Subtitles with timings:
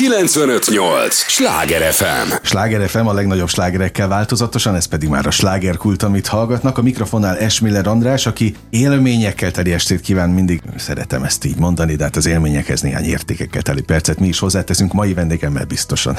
[0.00, 1.14] 958!
[1.14, 2.32] Sláger FM!
[2.42, 6.78] Sláger FM a legnagyobb slágerekkel változatosan, ez pedig már a slágerkult, amit hallgatnak.
[6.78, 12.04] A mikrofonnál Esmiller András, aki élményekkel teli estét kíván, mindig szeretem ezt így mondani, de
[12.04, 16.18] hát az élményekhez néhány értékekkel teli percet mi is hozzáteszünk mai vendégemmel biztosan.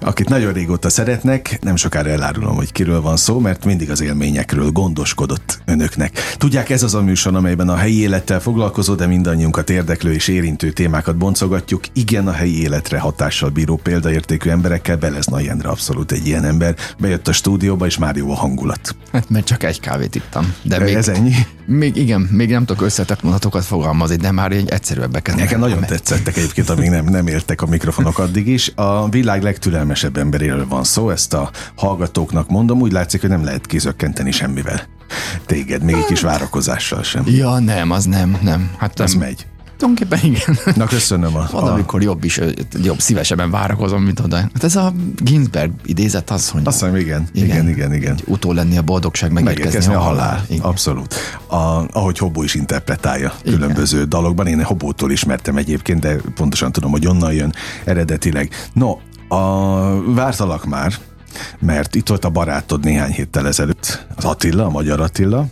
[0.00, 4.70] Akit nagyon régóta szeretnek, nem sokára elárulom, hogy kiről van szó, mert mindig az élményekről
[4.70, 6.34] gondoskodott önöknek.
[6.36, 10.70] Tudják, ez az a műsor, amelyben a helyi élettel foglalkozó, de mindannyiunkat érdeklő és érintő
[10.70, 11.84] témákat boncogatjuk.
[11.92, 14.96] Igen, a helyi életre hatással bíró példaértékű emberekkel.
[14.96, 16.74] Belezna Jendre abszolút egy ilyen ember.
[16.98, 18.96] Bejött a stúdióba, és már jó a hangulat.
[19.12, 20.54] Hát mert csak egy kávét ittam.
[20.62, 21.34] De, de még, ez ennyi?
[21.66, 25.36] Még igen, még nem tudok összetett mondatokat fogalmazni, de már egy egyszerűbbeket.
[25.36, 28.72] Nekem nagyon tetszettek egyébként, amíg nem, nem értek a mikrofonok addig is.
[28.74, 32.80] A világ legtürelmesebb emberéről van szó, ezt a hallgatóknak mondom.
[32.80, 34.82] Úgy látszik, hogy nem lehet kizökkenteni semmivel.
[35.46, 37.22] Téged, még egy kis várakozással sem.
[37.26, 38.70] Ja, nem, az nem, nem.
[38.78, 39.46] Hát az megy.
[39.84, 40.74] Tulajdonképpen igen.
[40.76, 41.36] Na köszönöm.
[41.36, 42.40] A, Van, amikor jobb is,
[42.82, 44.36] jobb, szívesebben várakozom, mint oda.
[44.36, 46.62] Hát ez a Ginsberg idézet az, hogy...
[46.64, 47.92] Azt hiszem, igen, igen, igen, igen.
[47.92, 48.18] igen.
[48.24, 50.26] Utó lenni a boldogság, megérkezni a, a halál.
[50.26, 50.44] halál.
[50.48, 50.64] Igen.
[50.64, 51.14] Abszolút.
[51.46, 51.56] A,
[51.92, 53.58] ahogy Hobó is interpretálja igen.
[53.58, 54.46] különböző dalokban.
[54.46, 57.52] Én Hobótól ismertem egyébként, de pontosan tudom, hogy onnan jön
[57.84, 58.50] eredetileg.
[58.72, 58.96] No,
[59.28, 60.94] a, vártalak már,
[61.58, 65.46] mert itt volt a barátod néhány héttel ezelőtt, az Attila, a magyar Attila,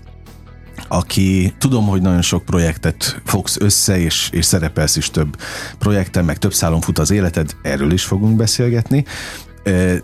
[0.92, 5.36] aki tudom, hogy nagyon sok projektet fogsz össze, és, és szerepelsz is több
[5.78, 9.04] projekten, meg több szálon fut az életed, erről is fogunk beszélgetni.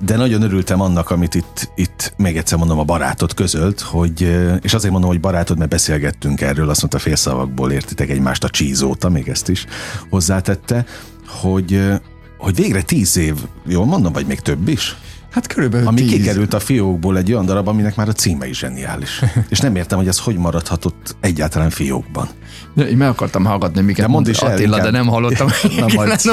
[0.01, 4.23] De nagyon örültem annak, amit itt, itt még egyszer mondom, a barátod közölt, hogy,
[4.63, 9.09] és azért mondom, hogy barátod, mert beszélgettünk erről, azt mondta félszavakból értitek egymást a csízóta,
[9.09, 9.67] még ezt is
[10.11, 10.85] hozzátette,
[11.27, 11.93] hogy,
[12.39, 13.35] hogy végre tíz év,
[13.67, 14.97] jól mondom, vagy még több is?
[15.31, 16.11] Hát körülbelül Ami tíz.
[16.11, 19.21] kikerült a fiókból egy olyan darab, aminek már a címe is zseniális.
[19.49, 22.29] És nem értem, hogy ez hogy maradhatott egyáltalán fiókban.
[22.75, 25.49] De én meg akartam hallgatni, miket de mond is Attila, el, de nem hallottam.
[25.79, 26.21] Na, majd...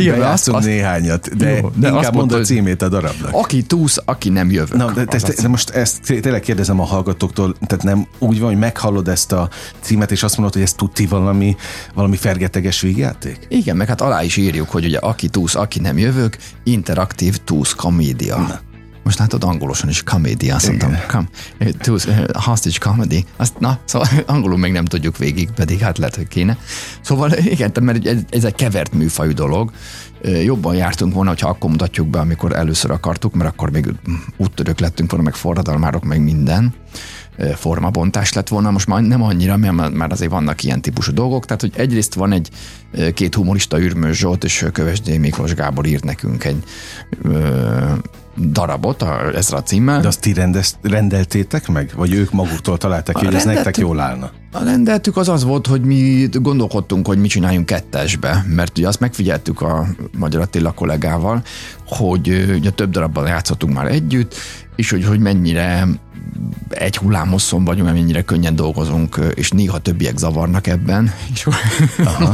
[0.00, 3.30] Igen, Bejátszom azt, néhányat, de, jó, de inkább mondd a címét a darabnak.
[3.32, 4.76] Aki túsz, aki nem jövök.
[4.76, 8.58] Na, de, de, de most ezt tényleg kérdezem a hallgatóktól, tehát nem úgy van, hogy
[8.58, 9.48] meghallod ezt a
[9.80, 11.56] címet, és azt mondod, hogy ez tudti valami,
[11.94, 13.46] valami fergeteges vígjáték?
[13.48, 17.72] Igen, meg hát alá is írjuk, hogy ugye aki túsz, aki nem jövök, interaktív túsz
[17.72, 18.36] komédia.
[18.38, 18.60] Na.
[19.10, 21.26] Most látod angolosan is comédia, azt mondtam, come,
[21.78, 21.96] to,
[22.32, 23.24] hostage comedy.
[23.36, 26.58] Azt, na, szóval angolul még nem tudjuk végig, pedig hát lehet, hogy kéne.
[27.00, 29.70] Szóval igen, mert ez, ez egy kevert műfajú dolog.
[30.22, 33.94] Jobban jártunk volna, hogyha akkor mutatjuk be, amikor először akartuk, mert akkor még
[34.36, 36.74] úttörők lettünk volna, meg forradalmárok, meg minden
[37.54, 41.60] formabontás lett volna, most már nem annyira, mert már azért vannak ilyen típusú dolgok, tehát
[41.60, 42.48] hogy egyrészt van egy
[43.14, 46.64] két humorista, Ürmős Zsolt és Kövesdé Miklós Gábor írt nekünk egy
[48.36, 50.00] darabot a, ezzel a címmel.
[50.00, 51.92] De azt ti rendez, rendeltétek meg?
[51.96, 54.30] Vagy ők maguktól találták ki, hogy ez nektek jól állna?
[54.52, 59.00] A rendeltük az az volt, hogy mi gondolkodtunk, hogy mi csináljunk kettesbe, mert ugye azt
[59.00, 59.86] megfigyeltük a
[60.18, 61.42] Magyar Attila kollégával,
[61.86, 64.34] hogy ugye több darabban játszottunk már együtt,
[64.76, 65.86] és hogy, hogy mennyire
[66.68, 71.12] egy hullámosszon vagyunk, mennyire könnyen dolgozunk, és néha többiek zavarnak ebben.
[71.32, 71.48] És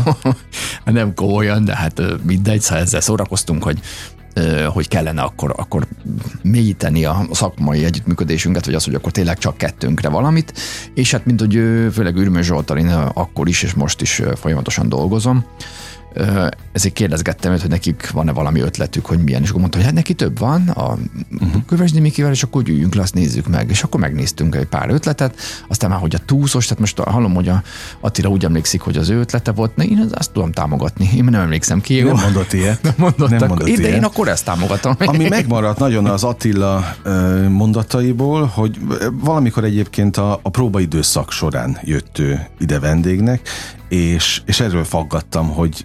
[0.84, 3.81] nem komolyan, de hát mindegy, szóval ezzel szórakoztunk, hogy
[4.73, 5.87] hogy kellene akkor, akkor
[6.43, 10.53] mélyíteni a szakmai együttműködésünket, vagy az, hogy akkor tényleg csak kettőnkre valamit,
[10.95, 11.53] és hát mint hogy
[11.93, 15.45] főleg Ürmő Zsoltal én akkor is, és most is folyamatosan dolgozom,
[16.72, 19.97] ezért kérdezgettem őt, hogy nekik van-e valami ötletük, hogy milyen, és akkor mondta, hogy hát
[19.97, 20.97] neki több van, a
[21.41, 21.65] uh-huh.
[21.66, 23.71] Kövesdi Mikivel, és akkor üljünk le, azt nézzük meg.
[23.71, 25.34] És akkor megnéztünk egy pár ötletet,
[25.69, 27.62] aztán már, hogy a túszos, tehát most hallom, hogy a
[28.00, 31.10] Attila úgy emlékszik, hogy az ő ötlete volt, ne, én azt tudom támogatni.
[31.16, 32.03] Én nem emlékszem ki.
[32.03, 32.83] Nem mondott ilyet.
[32.87, 34.94] Nem mondott, nem mondott én, de én akkor ezt támogatom.
[35.04, 36.84] Ami megmaradt nagyon az Attila
[37.48, 38.78] mondataiból, hogy
[39.12, 43.48] valamikor egyébként a, a próbaidőszak során jött ő ide vendégnek,
[43.88, 45.84] és, és erről faggattam, hogy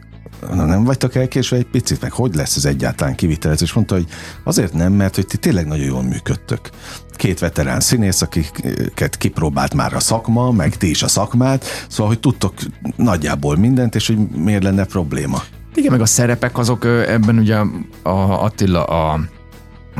[0.50, 3.68] na nem vagytok elkésve egy picit, meg hogy lesz ez egyáltalán kivitelezés?
[3.68, 4.08] És mondta, hogy
[4.44, 6.70] azért nem, mert hogy ti tényleg nagyon jól működtök.
[7.12, 12.20] Két veterán színész, akiket kipróbált már a szakma, meg ti is a szakmát, szóval, hogy
[12.20, 12.54] tudtok
[12.96, 15.44] nagyjából mindent, és hogy miért lenne probléma.
[15.76, 17.56] Igen, meg a szerepek azok ebben ugye
[18.04, 19.20] a Attila a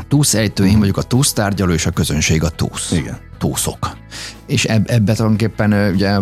[0.08, 2.90] túszejtő, én vagyok a túsztárgyaló, és a közönség a túsz.
[2.92, 3.18] Igen.
[3.42, 3.96] Túszok.
[4.46, 6.18] És eb- ebben tulajdonképpen ugye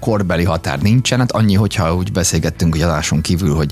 [0.00, 3.70] korbeli határ nincsen, hát annyi, hogyha úgy beszélgettünk hogy adáson kívül, hogy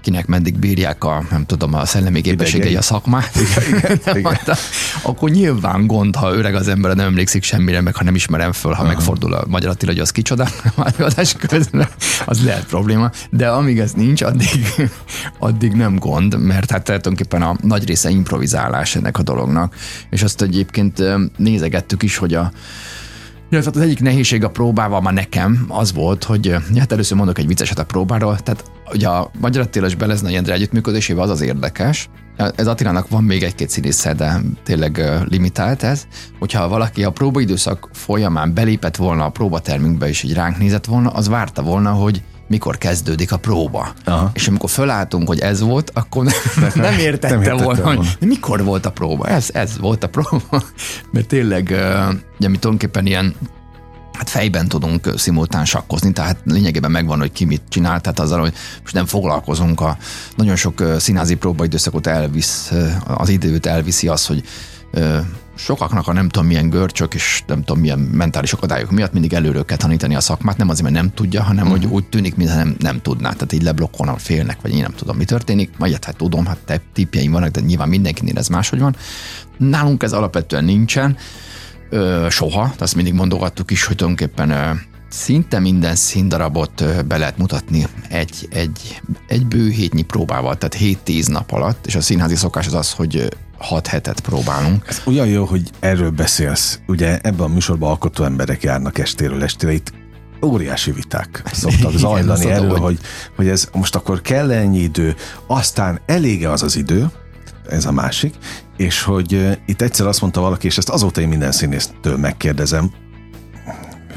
[0.00, 4.56] kinek meddig bírják a, nem tudom, a szellemi képességei a szakmát, igen, igen, igen.
[5.02, 8.72] akkor nyilván gond, ha öreg az ember nem emlékszik semmire, meg ha nem ismerem föl,
[8.72, 8.96] ha uh-huh.
[8.96, 10.48] megfordul a magyar Attila, hogy az kicsoda,
[10.98, 11.88] adás közben,
[12.24, 14.74] az lehet probléma, de amíg ez nincs, addig,
[15.38, 19.74] addig nem gond, mert hát tulajdonképpen a nagy része improvizálás ennek a dolognak,
[20.10, 21.02] és azt egyébként
[21.36, 22.52] nézegettük is, hogy a
[23.50, 27.46] Illetve az egyik nehézség a próbával már nekem az volt, hogy hát először mondok egy
[27.46, 32.08] vicceset a próbáról, tehát ugye a Magyar Attila és Belezna Jendre együttműködésével az az érdekes,
[32.36, 36.06] ez Attilának van még egy-két színésze, de tényleg limitált ez,
[36.38, 41.28] hogyha valaki a próbaidőszak folyamán belépett volna a próbatermünkbe és így ránk nézett volna, az
[41.28, 43.92] várta volna, hogy mikor kezdődik a próba.
[44.04, 44.30] Aha.
[44.34, 48.28] És amikor fölálltunk, hogy ez volt, akkor nem, nem értette, nem értette volna, volna, hogy
[48.28, 49.26] mikor volt a próba.
[49.26, 50.62] Ez, ez volt a próba.
[51.12, 51.64] Mert tényleg,
[52.38, 53.34] ugye mi tulajdonképpen ilyen
[54.12, 58.54] hát fejben tudunk szimultán sakkozni, tehát lényegében megvan, hogy ki mit csinál, tehát azzal, hogy
[58.82, 59.96] most nem foglalkozunk, a
[60.36, 62.72] nagyon sok színházi próbaidőszakot elvisz,
[63.06, 64.44] az időt elviszi az, hogy
[65.54, 69.64] sokaknak a nem tudom milyen görcsök és nem tudom milyen mentális akadályok miatt mindig előről
[69.64, 71.78] kell tanítani a szakmát, nem azért, mert nem tudja, hanem uh-huh.
[71.78, 71.94] hogy mhm.
[71.94, 73.32] úgy tűnik, mintha nem, nem tudná.
[73.32, 75.70] Tehát így leblokkolnak, félnek, vagy én nem tudom, mi történik.
[75.78, 78.96] Majd hát tudom, hát te tippjeim vannak, de nyilván mindenkinél ez máshogy van.
[79.56, 81.16] Nálunk ez alapvetően nincsen
[81.90, 84.70] ö, soha, azt mindig mondogattuk is, hogy tulajdonképpen ö,
[85.08, 91.52] szinte minden színdarabot be lehet mutatni egy, egy, egy bő hétnyi próbával, tehát 7-10 nap
[91.52, 93.28] alatt, és a színházi szokás az az, hogy
[93.64, 94.84] hat hetet próbálunk.
[94.88, 96.80] Ez olyan jó, hogy erről beszélsz.
[96.86, 99.92] Ugye ebben a műsorban alkotó emberek járnak estéről estére, itt
[100.42, 102.98] óriási viták szoktak zajlani Igen, erről, hogy,
[103.36, 105.14] hogy ez most akkor kell ennyi idő,
[105.46, 107.10] aztán elége az az idő,
[107.68, 108.34] ez a másik,
[108.76, 112.90] és hogy itt egyszer azt mondta valaki, és ezt azóta én minden színésztől megkérdezem,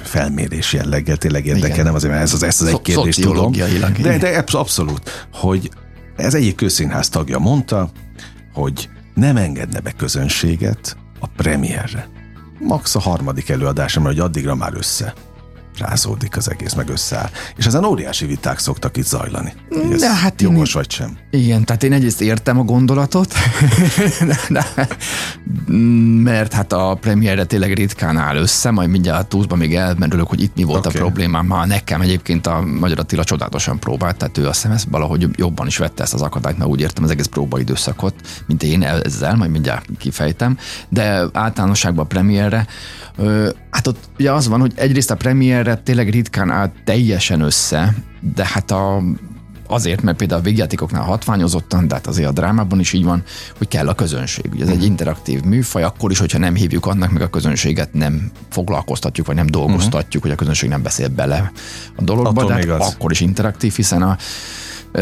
[0.04, 1.86] felmérés jelleggel, tényleg érdekel, Igen.
[1.86, 3.52] nem azért, mert ez az, ezt az egy kérdést tudom.
[4.02, 5.72] De, de abszolút, hogy
[6.16, 7.90] ez egyik közszínház tagja mondta,
[8.54, 12.08] hogy nem engedne be közönséget a premierre.
[12.60, 15.14] Max a harmadik előadásom, hogy addigra már össze
[15.78, 17.30] rázódik az egész, meg összeáll.
[17.56, 19.54] És ezen óriási viták szoktak itt zajlani.
[20.00, 21.18] De hát jogos én, vagy sem.
[21.32, 23.34] Igen, tehát én egyrészt értem a gondolatot,
[26.24, 30.42] mert hát a premierre tényleg ritkán áll össze, majd mindjárt a túlzba még elmerülök, hogy
[30.42, 31.02] itt mi volt okay.
[31.02, 31.46] a problémám.
[31.46, 35.68] Már nekem egyébként a Magyar Attila csodálatosan próbált, tehát ő azt hiszem ezt valahogy jobban
[35.68, 38.16] is vette ezt az akadályt, mert úgy értem az egész próbaidőszakot,
[38.48, 40.58] mint én ezzel, majd mindjárt kifejtem.
[40.90, 42.68] De általánosságban a premierre,
[43.70, 47.94] hát ott ugye az van, hogy egyrészt a premier erre tényleg ritkán áll teljesen össze,
[48.36, 49.04] de hát a,
[49.68, 53.24] azért, mert például a végjátékoknál hatványozottan, de hát azért a drámában is így van,
[53.58, 54.46] hogy kell a közönség.
[54.54, 54.86] Ugye ez egy mhm.
[54.86, 59.48] interaktív műfaj, akkor is, hogyha nem hívjuk annak, meg a közönséget nem foglalkoztatjuk, vagy nem
[59.48, 60.22] dolgoztatjuk, uh-huh.
[60.22, 61.52] hogy a közönség nem beszél bele
[61.96, 64.18] a dologba, Attól de hát akkor is interaktív, hiszen a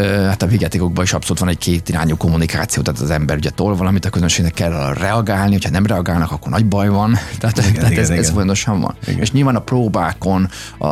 [0.02, 3.76] hát a vigyátékokban is abszolút van egy két irányú kommunikáció, tehát az ember ugye tol
[3.76, 7.18] valamit, a közönségnek kell reagálni, hogyha nem reagálnak, akkor nagy baj van.
[7.40, 8.22] Tehát, igen, tehát igen, ez, igen.
[8.22, 8.94] ez folyamatosan van.
[9.06, 9.20] Igen.
[9.20, 10.48] És nyilván a próbákon,
[10.78, 10.86] a,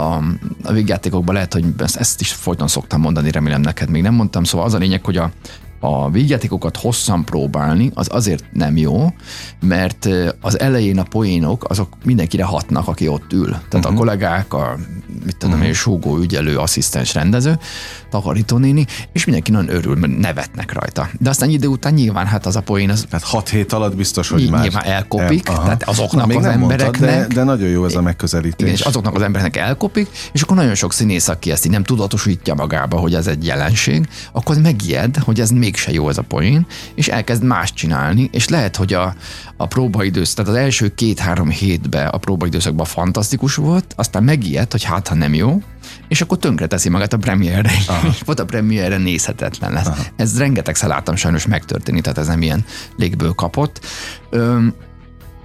[0.62, 4.44] a vigyátékokban lehet, hogy ezt, ezt is folyton szoktam mondani, remélem neked még nem mondtam,
[4.44, 5.31] szóval az a lényeg, hogy a,
[5.85, 9.13] a vígjátékokat hosszan próbálni, az azért nem jó,
[9.61, 10.09] mert
[10.41, 13.49] az elején a poénok, azok mindenkire hatnak, aki ott ül.
[13.49, 13.87] Tehát uh-huh.
[13.87, 13.99] a mhm.
[13.99, 14.77] kollégák, a
[15.25, 15.69] mit tudom uh-huh.
[15.69, 17.59] én, súgó ügyelő, asszisztens, rendező,
[18.11, 21.09] takarítónéni, és mindenki nagyon örül, mert nevetnek rajta.
[21.21, 23.07] De aztán idő után nyilván hát az a poén az...
[23.11, 24.63] Tehát 6 hét alatt biztos, hogy már...
[24.63, 27.01] Nyilván elkopik, el, tehát azoknak Na, az embereknek...
[27.01, 28.67] Mondtad, de, de, nagyon jó ez a megközelítés.
[28.69, 31.85] Igen, és azoknak az embereknek elkopik, és akkor nagyon sok színész, aki ezt így nem
[31.85, 36.67] tudatosítja magába, hogy ez egy jelenség, akkor megijed, hogy ez mégse jó ez a poén,
[36.94, 39.15] és elkezd más csinálni, és lehet, hogy a,
[39.56, 45.09] a próbaidőszak, tehát az első két-három hétben a próbaidőszakban fantasztikus volt, aztán megijed, hogy hát
[45.09, 45.62] ha nem jó,
[46.09, 49.87] és akkor tönkre teszi magát a premierre, és volt a premierre nézhetetlen lesz.
[49.87, 50.03] Aha.
[50.17, 52.65] Ez rengetegszer láttam sajnos megtörténni, tehát ez nem ilyen
[52.96, 53.81] légből kapott.
[54.31, 54.75] Öm,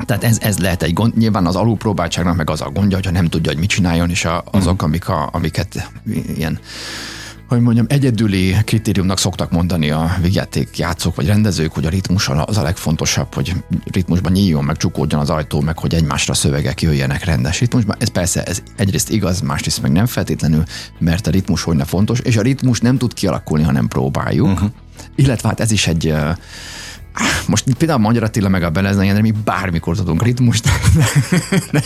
[0.06, 1.18] tehát ez, ez lehet egy gond.
[1.18, 4.44] Nyilván az alulpróbáltságnak meg az a gondja, hogyha nem tudja, hogy mit csináljon, és a,
[4.52, 4.86] azok, mhm.
[4.86, 5.90] amik a, amiket
[6.36, 6.60] ilyen
[7.50, 12.58] hogy mondjam, egyedüli kritériumnak szoktak mondani a végjáték játszók vagy rendezők, hogy a ritmus az
[12.58, 13.54] a legfontosabb, hogy
[13.92, 17.96] ritmusban nyíljon, meg csukódjon az ajtó, meg hogy egymásra szövegek jöjjenek rendes ritmusban.
[18.00, 20.64] Ez persze, ez egyrészt igaz, másrészt meg nem feltétlenül,
[21.00, 24.48] mert a ritmus hogyne fontos, és a ritmus nem tud kialakulni, ha nem próbáljuk.
[24.48, 24.70] Uh-huh.
[25.16, 26.14] Illetve hát ez is egy
[27.48, 30.70] most például a Magyar Attila meg a Belezna mi bármikor tudunk ritmust,
[31.72, 31.82] de,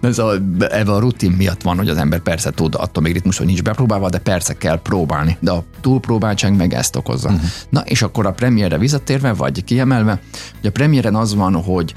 [0.00, 3.12] de ez a, ebben a rutin miatt van, hogy az ember persze tud attól még
[3.12, 5.36] ritmus, hogy nincs bepróbálva, de persze kell próbálni.
[5.40, 7.28] De a túlpróbáltság meg ezt okozza.
[7.28, 7.44] Uh-huh.
[7.68, 10.20] Na és akkor a premierre visszatérve, vagy kiemelve,
[10.60, 11.94] hogy a premiéren az van, hogy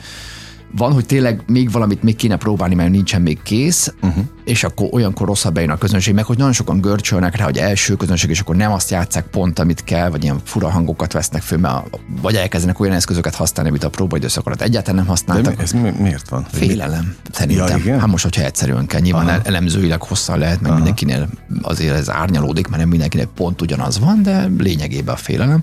[0.75, 4.23] van, hogy tényleg még valamit még kéne próbálni, mert nincsen még kész, uh-huh.
[4.43, 7.95] és akkor olyankor rosszabb bejön a közönség, meg hogy nagyon sokan görcsölnek rá, hogy első
[7.95, 11.57] közönség, és akkor nem azt játszák pont, amit kell, vagy ilyen fura hangokat vesznek föl,
[11.57, 15.55] mert vagy elkezdenek olyan eszközöket használni, amit a próbaidőszak alatt egyáltalán nem használtak.
[15.55, 16.45] De ez mi, miért van?
[16.51, 17.81] Félelem, szerintem.
[17.85, 19.39] Ja, hát most, hogyha egyszerűen kell, nyilván Aha.
[19.43, 20.75] elemzőileg hosszan lehet, meg Aha.
[20.75, 21.29] mindenkinél
[21.61, 25.61] azért ez árnyalódik, mert nem mindenkinek pont ugyanaz van, de lényegében a félelem.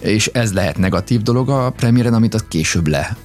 [0.00, 3.16] És ez lehet negatív dolog a premiéren, amit az később le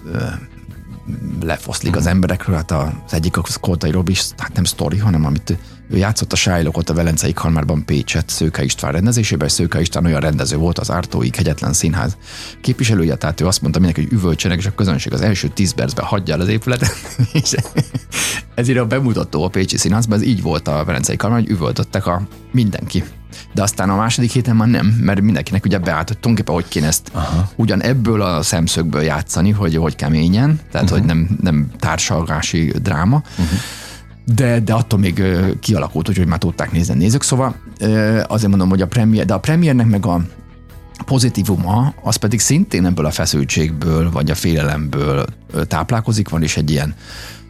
[1.41, 2.55] lefoszlik az emberekről.
[2.55, 5.57] Hát az egyik az Koltai Robi, hát nem sztori, hanem amit
[5.89, 10.57] ő játszott a Shylockot a Velencei Kalmárban Pécset Szőke István rendezésében, Szőke István olyan rendező
[10.57, 12.17] volt az Ártói Kegyetlen Színház
[12.61, 16.05] képviselője, tehát ő azt mondta mindenki, hogy üvöltsenek, és a közönség az első tíz percben
[16.05, 16.95] hagyja el az épületet.
[17.33, 17.55] és
[18.55, 22.21] ezért a bemutató a Pécsi Színházban, ez így volt a Velencei Kalmár, hogy üvöltöttek a
[22.51, 23.03] mindenki.
[23.53, 26.87] De aztán a második héten már nem, mert mindenkinek ugye beállt, hogy tulajdonképpen hogy kéne
[26.87, 27.49] ezt Aha.
[27.55, 30.99] ugyan ebből a szemszögből játszani, hogy hogy keményen, tehát uh-huh.
[30.99, 33.59] hogy nem, nem társalgási dráma, uh-huh
[34.25, 35.23] de, de attól még
[35.59, 37.55] kialakult, hogy már tudták nézni a nézők, szóval
[38.27, 40.21] azért mondom, hogy a premier, de a premiernek meg a
[41.05, 45.25] pozitívuma, az pedig szintén ebből a feszültségből, vagy a félelemből
[45.67, 46.95] táplálkozik, van is egy ilyen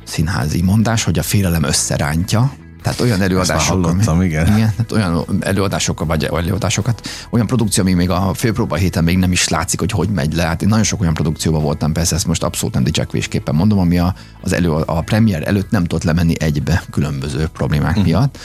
[0.03, 2.53] színházi mondás, hogy a félelem összerántja,
[2.85, 4.47] tehát olyan előadásokkal, igen.
[4.47, 9.31] igen tehát olyan előadásokkal, vagy előadásokat, olyan produkció, ami még a főpróba héten még nem
[9.31, 10.43] is látszik, hogy hogy megy le.
[10.43, 13.99] Hát én nagyon sok olyan produkcióban voltam, persze ezt most abszolút nem dicsekvésképpen mondom, ami
[13.99, 18.37] a, az elő, a premier előtt nem tudott lemenni egybe különböző problémák uh miatt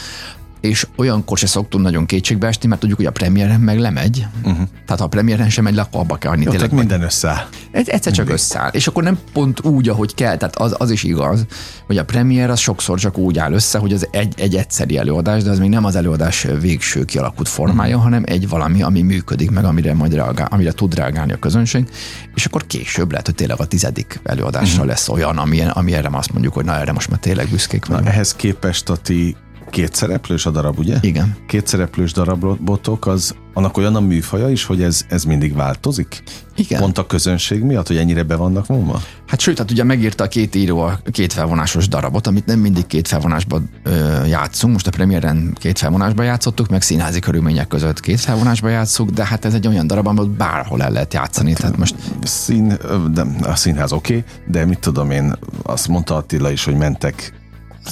[0.61, 4.26] és olyankor se szoktunk nagyon kétségbe esni, mert tudjuk, hogy a premiéren meg lemegy.
[4.43, 4.57] Uh-huh.
[4.57, 6.45] Tehát ha a premiéren sem megy le, akkor abba kell hagyni.
[6.45, 7.47] tényleg minden összeáll.
[7.71, 8.71] Ez egyszer csak összeáll.
[8.73, 10.37] És akkor nem pont úgy, ahogy kell.
[10.37, 11.47] Tehát az, az is igaz,
[11.87, 15.43] hogy a premier az sokszor csak úgy áll össze, hogy az egy, egy egyszeri előadás,
[15.43, 18.02] de az még nem az előadás végső kialakult formája, uh-huh.
[18.02, 21.88] hanem egy valami, ami működik meg, amire majd reagál, amire tud reagálni a közönség.
[22.35, 24.87] És akkor később lehet, hogy tényleg a tizedik előadással uh-huh.
[24.87, 28.09] lesz olyan, amilyen, ami erre azt mondjuk, hogy na erre most már tényleg büszkék vagyunk.
[28.09, 29.37] Ehhez képest a ti
[29.70, 30.96] két szereplős a darab, ugye?
[31.00, 31.36] Igen.
[31.46, 36.22] Két szereplős darabotok, az annak olyan a műfaja is, hogy ez, ez mindig változik?
[36.56, 36.80] Igen.
[36.80, 39.02] Pont a közönség miatt, hogy ennyire be vannak vonva?
[39.26, 42.86] Hát sőt, hát ugye megírta a két író a két felvonásos darabot, amit nem mindig
[42.86, 44.72] két felvonásban ö, játszunk.
[44.72, 49.44] Most a premiéren két felvonásban játszottuk, meg színházi körülmények között két felvonásban játszunk, de hát
[49.44, 51.52] ez egy olyan darab, amit bárhol el lehet játszani.
[51.52, 51.94] Tehát most...
[52.22, 52.78] Szín,
[53.12, 57.39] de a színház oké, okay, de mit tudom én, azt mondta Attila is, hogy mentek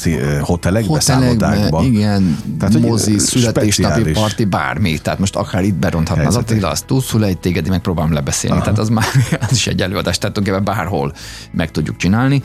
[0.04, 1.82] hotelekbe, hotelekbe szállodákba.
[1.82, 4.98] Igen, Tehát, mozi, születésnapi parti, bármi.
[4.98, 8.56] Tehát most akár itt beronthatna az Attila, azt túl szüleit, téged megpróbálom lebeszélni.
[8.56, 8.64] Aha.
[8.64, 9.06] Tehát az már
[9.48, 11.12] az is egy előadás, tehát bárhol
[11.52, 12.42] meg tudjuk csinálni.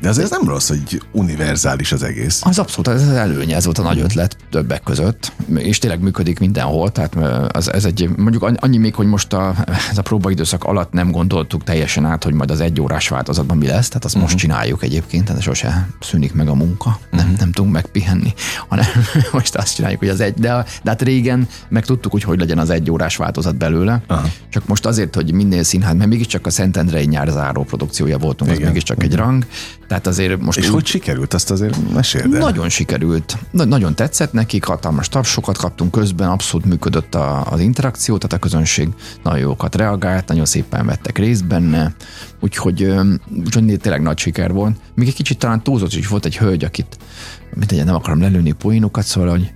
[0.00, 2.40] De azért ez nem rossz, hogy univerzális az egész.
[2.44, 6.38] Az abszolút, ez az előnye, ez volt a nagy ötlet többek között, és tényleg működik
[6.38, 7.14] mindenhol, tehát
[7.56, 9.54] az, ez egy, mondjuk annyi még, hogy most a,
[9.90, 13.66] ez a próbaidőszak alatt nem gondoltuk teljesen át, hogy majd az egy órás változatban mi
[13.66, 14.22] lesz, tehát azt uh-huh.
[14.22, 14.42] most mhm.
[14.42, 17.18] csináljuk egyébként, tehát sose szűnik meg a munka, uh-huh.
[17.18, 17.38] nem, mhm.
[17.38, 18.34] nem tudunk megpihenni,
[18.68, 18.86] hanem
[19.32, 22.58] most azt csináljuk, hogy az egy, de, de hát régen meg tudtuk, hogy hogy legyen
[22.58, 24.30] az egy órás változat belőle, uh-huh.
[24.48, 28.62] csak most azért, hogy minél színház, mert mégiscsak a Szentendrei nyár záró produkciója voltunk, Igen.
[28.62, 29.46] az mégiscsak egy rang,
[29.88, 30.58] tehát azért most...
[30.58, 32.40] És úgy, hogy sikerült, azt azért meséld el.
[32.40, 33.38] Nagyon sikerült.
[33.50, 38.38] Na, nagyon tetszett nekik, hatalmas tapsokat kaptunk közben, abszolút működött a, az interakció, tehát a
[38.38, 38.88] közönség
[39.22, 41.94] nagyon jókat reagált, nagyon szépen vettek részt benne,
[42.40, 42.94] úgyhogy,
[43.36, 44.76] úgyhogy tényleg nagy siker volt.
[44.94, 46.98] Még egy kicsit talán túlzott is volt egy hölgy, akit,
[47.54, 49.52] mit egy, nem akarom lelőni poénokat, szóval, hogy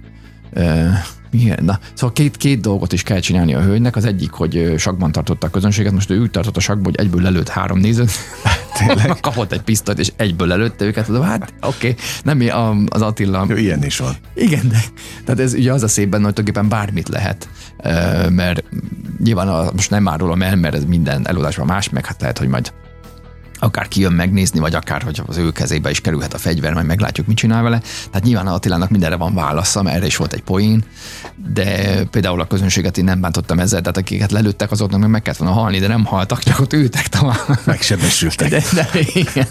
[1.32, 1.58] milyen?
[1.64, 3.96] Na, szóval két, két dolgot is kell csinálni a hölgynek.
[3.96, 7.22] Az egyik, hogy sakban tartotta a közönséget, most ő úgy tartott a sakban, hogy egyből
[7.22, 8.10] lelőtt három nézőt.
[8.78, 9.20] Tényleg?
[9.20, 11.04] Kapott egy pisztolyt, és egyből lelőtte őket.
[11.04, 12.40] Tudom, hát oké, okay.
[12.40, 13.46] nem az Attila.
[13.48, 14.14] Jó, ilyen is van.
[14.34, 14.78] Igen, de
[15.24, 17.48] tehát ez ugye az a szép benne, hogy tulajdonképpen bármit lehet.
[18.28, 18.64] Mert
[19.22, 22.48] nyilván a, most nem árulom el, mert ez minden előadásban más, meg hát lehet, hogy
[22.48, 22.72] majd
[23.62, 27.26] akár kijön megnézni, vagy akár, hogy az ő kezébe is kerülhet a fegyver, majd meglátjuk,
[27.26, 27.80] mit csinál vele.
[28.10, 30.84] Tehát nyilván Attilának mindenre van válasza, mert erre is volt egy poén,
[31.52, 35.38] de például a közönséget én nem bántottam ezzel, tehát akiket lelőttek, azoknak meg meg kellett
[35.38, 37.58] volna halni, de nem haltak, csak ott ültek tovább.
[37.64, 38.48] Megsebesültek.
[38.48, 39.46] De, de, igen.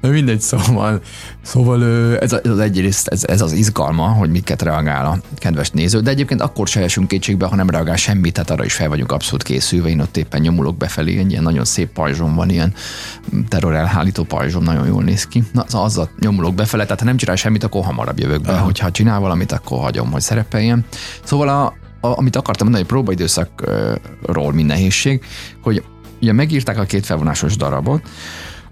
[0.00, 1.02] de mindegy, szóval,
[1.42, 1.84] szóval
[2.18, 6.40] ez, az egyrészt, ez, ez, az izgalma, hogy miket reagál a kedves néző, de egyébként
[6.40, 9.88] akkor se esünk kétségbe, ha nem reagál semmit, tehát arra is fel vagyunk abszolút készülve.
[9.88, 12.74] Én ott éppen nyomulok befelé, egy ilyen nagyon szép pajzsom van, ilyen
[13.48, 15.44] terror elhárító pajzsom nagyon jól néz ki.
[15.52, 18.50] Na, az azzal nyomulok befele, tehát ha nem csinál semmit, akkor hamarabb jövök be.
[18.50, 18.64] Uh-huh.
[18.64, 20.84] Hogyha csinál valamit, akkor hagyom, hogy szerepeljen.
[21.24, 21.64] Szóval a,
[22.08, 25.24] a, amit akartam mondani, hogy próbaidőszakról mi nehézség,
[25.62, 25.84] hogy
[26.20, 28.08] ugye megírták a két felvonásos darabot,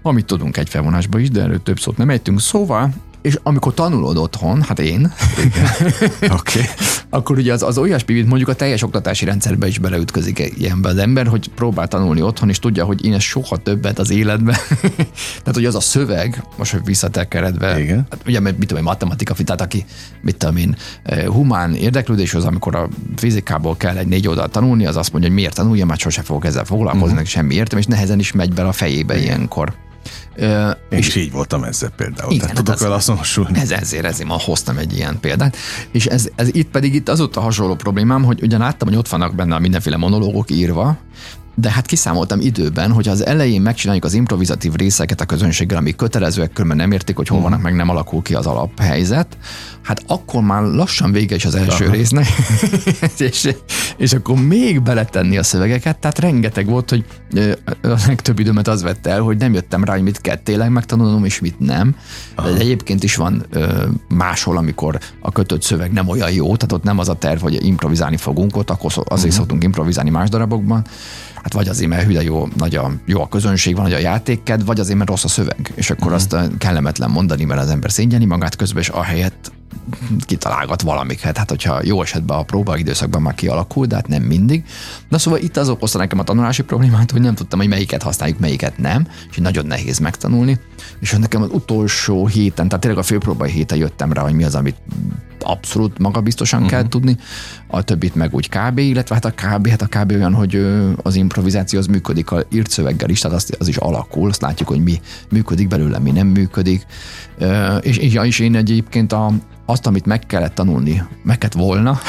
[0.01, 2.39] amit tudunk egy felvonásba is, de előtt több szót nem ejtünk.
[2.39, 2.89] Szóval
[3.21, 5.13] és amikor tanulod otthon, hát én,
[6.39, 6.63] okay.
[7.09, 10.97] akkor ugye az, az olyasmi, mint mondjuk a teljes oktatási rendszerbe is beleütközik ilyenbe az
[10.97, 14.55] ember, hogy próbál tanulni otthon, és tudja, hogy én ezt soha többet az életben.
[15.43, 18.07] tehát, hogy az a szöveg, most, hogy visszatekeredve, Igen.
[18.09, 19.85] Hát, ugye, mit tudom én, matematika, tehát aki,
[20.21, 24.95] mit tudom én, eh, humán érdeklődéshoz, amikor a fizikából kell egy négy oldalt tanulni, az
[24.95, 27.27] azt mondja, hogy miért tanulja, mert sose fogok ezzel foglalkozni, uh-huh.
[27.27, 29.25] semmi értem, és nehezen is megy bele a fejébe Igen.
[29.25, 29.73] ilyenkor.
[30.37, 32.31] Én és is így voltam ezzel például.
[32.31, 33.59] Igen, Tehát tudok vele azonosulni.
[33.59, 35.57] Ez, ezért, ezért ma hoztam egy ilyen példát.
[35.91, 38.97] És ez, ez itt pedig itt az ott a hasonló problémám, hogy ugyan láttam, hogy
[38.97, 40.97] ott vannak benne a mindenféle monológok írva,
[41.55, 46.53] de hát kiszámoltam időben, hogy az elején megcsináljuk az improvizatív részeket a közönséggel, amik kötelezőek,
[46.53, 47.47] körben nem értik, hogy hol Mhm.
[47.49, 49.37] vannak, meg nem alakul ki az alaphelyzet,
[49.81, 51.93] hát akkor már lassan vége is az első Aha.
[51.93, 52.27] résznek,
[53.17, 53.55] és,
[53.97, 57.05] és akkor még beletenni a szövegeket, tehát rengeteg volt, hogy
[57.81, 61.25] a legtöbb időmet az vette el, hogy nem jöttem rá, hogy mit kell tényleg megtanulnom,
[61.25, 61.95] és mit nem.
[62.35, 66.83] De egyébként is van ö, máshol, amikor a kötött szöveg nem olyan jó, tehát ott
[66.83, 70.85] nem az a terv, hogy improvizálni fogunk, ott akkor azért szoktunk improvizálni más darabokban,
[71.43, 74.65] Hát vagy azért, mert hüde jó, nagy a, jó a közönség, van, nagy a játékked,
[74.65, 75.71] vagy azért, mert rossz a szöveg.
[75.75, 79.51] És akkor azt ö, kellemetlen mondani, mert az ember szégyeni magát közben, és ahelyett
[80.25, 81.37] kitalálgat valamiket.
[81.37, 84.63] Hát, hogyha jó esetben a próba időszakban már kialakul, de hát nem mindig.
[85.09, 88.39] Na szóval itt az okozta nekem a tanulási problémát, hogy nem tudtam, hogy melyiket használjuk,
[88.39, 90.59] melyiket nem, és nagyon nehéz megtanulni.
[90.99, 94.55] És nekem az utolsó héten, tehát tényleg a főpróbai héten jöttem rá, hogy mi az,
[94.55, 94.75] amit
[95.43, 96.77] abszolút magabiztosan uh-huh.
[96.77, 97.17] kell tudni,
[97.67, 100.65] a többit meg úgy kb, illetve hát a kb, hát a kb olyan, hogy
[101.01, 104.67] az improvizáció az működik a írt szöveggel is, tehát az, az is alakul, azt látjuk,
[104.67, 106.85] hogy mi működik belőle, mi nem működik.
[107.81, 109.31] És, és, ja, és én egyébként a,
[109.65, 111.99] azt, amit meg kellett tanulni, meg kellett volna,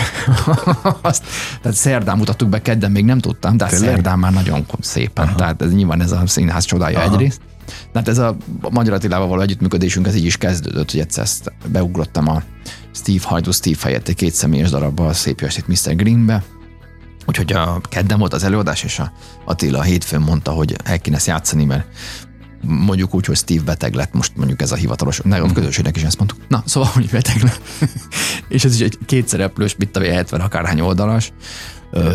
[1.01, 1.25] azt,
[1.63, 3.89] tehát szerdán mutattuk be, kedden még nem tudtam, de Tényleg?
[3.89, 5.35] szerdán már nagyon szépen, Aha.
[5.35, 7.13] tehát ez nyilván ez a színház csodája Aha.
[7.13, 7.41] egyrészt.
[7.67, 8.37] De hát ez a
[8.71, 12.43] Magyar Attilával való együttműködésünk, ez így is kezdődött, hogy egyszer ezt beugrottam a
[12.95, 15.97] Steve Hajdú Steve helyett egy két személyes darabba, a Szép estét Mr.
[15.97, 16.43] Greenbe,
[17.27, 19.13] Úgyhogy a kedden volt az előadás, és a
[19.45, 21.87] Attila a hétfőn mondta, hogy el kéne ezt játszani, mert
[22.63, 26.03] mondjuk úgy, hogy Steve beteg lett, most mondjuk ez a hivatalos, nagyon a közönségnek is
[26.03, 26.39] ezt mondtuk.
[26.49, 27.61] Na, szóval, hogy beteg lett.
[28.49, 31.33] és ez is egy kétszereplős, mit én, 70 akárhány oldalas,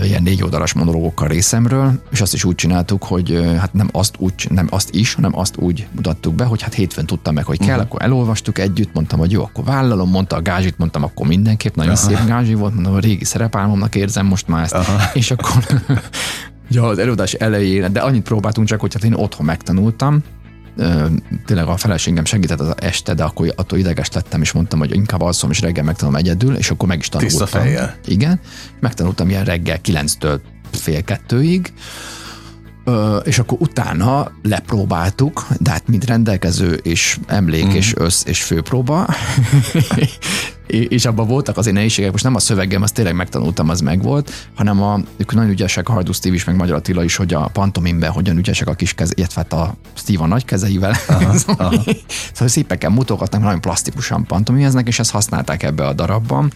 [0.04, 4.48] ilyen négy oldalas monológokkal részemről, és azt is úgy csináltuk, hogy hát nem azt, úgy,
[4.50, 7.68] nem azt is, hanem azt úgy mutattuk be, hogy hát hétfőn tudtam meg, hogy kell,
[7.68, 7.84] uh-huh.
[7.84, 11.94] akkor elolvastuk együtt, mondtam, hogy jó, akkor vállalom, mondta a gázsit, mondtam, akkor mindenképp, nagyon
[11.94, 12.08] Aha.
[12.08, 15.10] szép gázsi volt, mondom, a régi szerepálmomnak érzem most már ezt, Aha.
[15.14, 15.64] és akkor
[16.70, 20.24] ja, az előadás elején, de annyit próbáltunk csak, hogy hát én otthon megtanultam,
[21.46, 25.22] tényleg a feleségem segített az este, de akkor attól ideges lettem, és mondtam, hogy inkább
[25.22, 27.38] alszom, és reggel megtanulom egyedül, és akkor meg is tanultam.
[27.38, 27.96] Tiszta fejjel.
[28.06, 28.40] Igen,
[28.80, 30.40] megtanultam ilyen reggel 9-től
[30.72, 31.74] fél kettőig,
[33.24, 37.70] és akkor utána lepróbáltuk, de hát mind rendelkező, és emlék, mm.
[37.70, 39.08] és össz, és főpróba,
[40.68, 44.84] és abban voltak azért nehézségek, most nem a szövegem, azt tényleg megtanultam, az megvolt, hanem
[44.84, 48.12] a, ők nagyon ügyesek, a Hardus Steve is, meg Magyar Attila is, hogy a pantomimben
[48.12, 50.96] hogyan ügyesek a kis keze, illetve hát a Steve a nagy kezeivel.
[51.08, 51.84] Aha, szóval, aha.
[52.34, 56.52] szóval szépeken mutogatnak, nagyon plastikusan pantomimeznek, és ezt használták ebbe a darabban,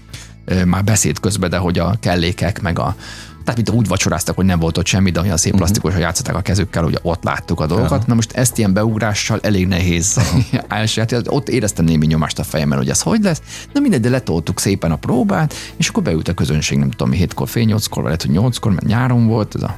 [0.65, 2.95] már beszéd közben, de hogy a kellékek, meg a
[3.43, 6.41] tehát mint úgy vacsoráztak, hogy nem volt ott semmi, de olyan szép plastikusan játszották a
[6.41, 8.07] kezükkel, hogy ott láttuk a dolgokat.
[8.07, 10.19] Na most ezt ilyen beugrással elég nehéz
[10.67, 11.35] elsajátítani.
[11.35, 13.41] Ott éreztem némi nyomást a fejemben, hogy ez hogy lesz.
[13.73, 17.49] Na mindegy, de letoltuk szépen a próbát, és akkor beült a közönség, nem tudom, hétkor,
[17.49, 19.77] fél nyolckor, vagy lehet, hogy nyolckor, mert nyáron volt, ez a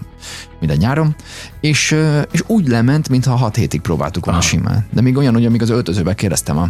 [0.59, 1.15] minden nyáron,
[1.61, 1.95] és,
[2.31, 4.87] és úgy lement, mintha hat hétig próbáltuk volna simán.
[4.91, 6.69] De még olyan, hogy amíg az öltözőbe kérdeztem a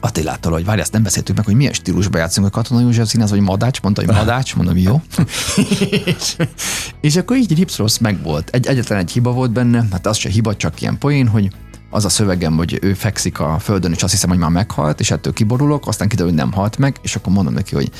[0.00, 3.30] Attilától, hogy várj, ezt nem beszéltük meg, hogy milyen stílusba játszunk a Katona József színház,
[3.30, 5.02] vagy Madács, mondta, hogy Madács, mondom, jó.
[6.04, 6.36] és,
[7.00, 8.50] és akkor így Ripsrosz meg volt.
[8.50, 11.50] Egy, egyetlen egy hiba volt benne, hát az se hiba, csak ilyen poén, hogy
[11.90, 15.10] az a szövegem, hogy ő fekszik a földön, és azt hiszem, hogy már meghalt, és
[15.10, 17.90] ettől kiborulok, aztán kiderül, hogy nem halt meg, és akkor mondom neki, hogy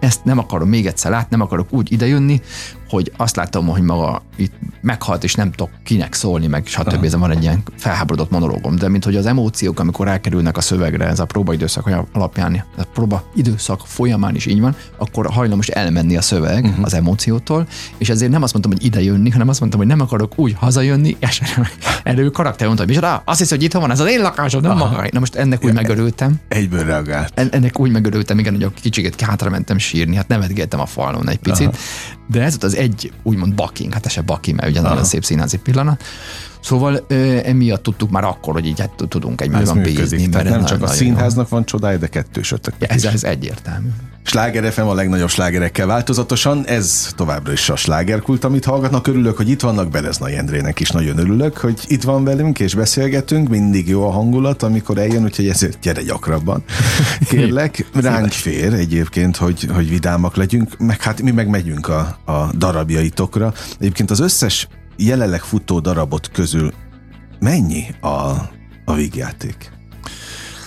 [0.00, 2.40] ezt nem akarom még egyszer látni, nem akarok úgy idejönni,
[2.88, 7.04] hogy azt látom, hogy maga itt meghalt, és nem tudok kinek szólni, meg stb.
[7.04, 11.06] Ez van egy ilyen felháborodott monológom, de mint hogy az emóciók, amikor rákerülnek a szövegre,
[11.06, 16.22] ez a próbaidőszak alapján, a próba időszak folyamán is így van, akkor hajlamos elmenni a
[16.22, 16.84] szöveg uh-huh.
[16.84, 17.66] az emóciótól,
[17.98, 20.54] és ezért nem azt mondtam, hogy ide jönni, hanem azt mondtam, hogy nem akarok úgy
[20.58, 21.42] hazajönni, és
[22.02, 24.62] erre ő karakter mondta, hogy micsoda, azt hisz, hogy itt van, ez az én lakásom,
[24.62, 25.08] nem maga.
[25.10, 26.40] Na most ennek úgy megörültem.
[26.48, 27.32] Egyből reagált.
[27.34, 31.28] En- ennek úgy megörültem, igen, hogy a kicsiket hátra mentem sírni, hát nevetgéltem a falon
[31.28, 31.66] egy picit.
[31.66, 31.76] Aha.
[32.28, 35.24] De ez volt az egy úgymond baking, hát ez se baki, mert ugye nagyon szép
[35.24, 36.02] színházi pillanat.
[36.60, 40.28] Szóval ö, emiatt tudtuk már akkor, hogy így hát tudunk egymásban bízni.
[40.28, 42.96] Tehát nem csak a színháznak van csodája, de kettősötöknek jó.
[42.96, 43.04] is.
[43.04, 43.88] Ez, ez egyértelmű.
[44.26, 49.06] Sláger FM a legnagyobb slágerekkel változatosan, ez továbbra is a slágerkult, amit hallgatnak.
[49.06, 53.48] Örülök, hogy itt vannak, Bereznai Endrének is nagyon örülök, hogy itt van velünk, és beszélgetünk,
[53.48, 56.64] mindig jó a hangulat, amikor eljön, úgyhogy ezért gyere gyakrabban.
[57.30, 62.50] Kérlek, ránk fér egyébként, hogy, hogy vidámak legyünk, meg hát mi meg megyünk a, a
[62.58, 63.52] darabjaitokra.
[63.78, 66.72] Egyébként az összes jelenleg futó darabot közül
[67.38, 68.08] mennyi a,
[68.84, 69.70] a vígjáték?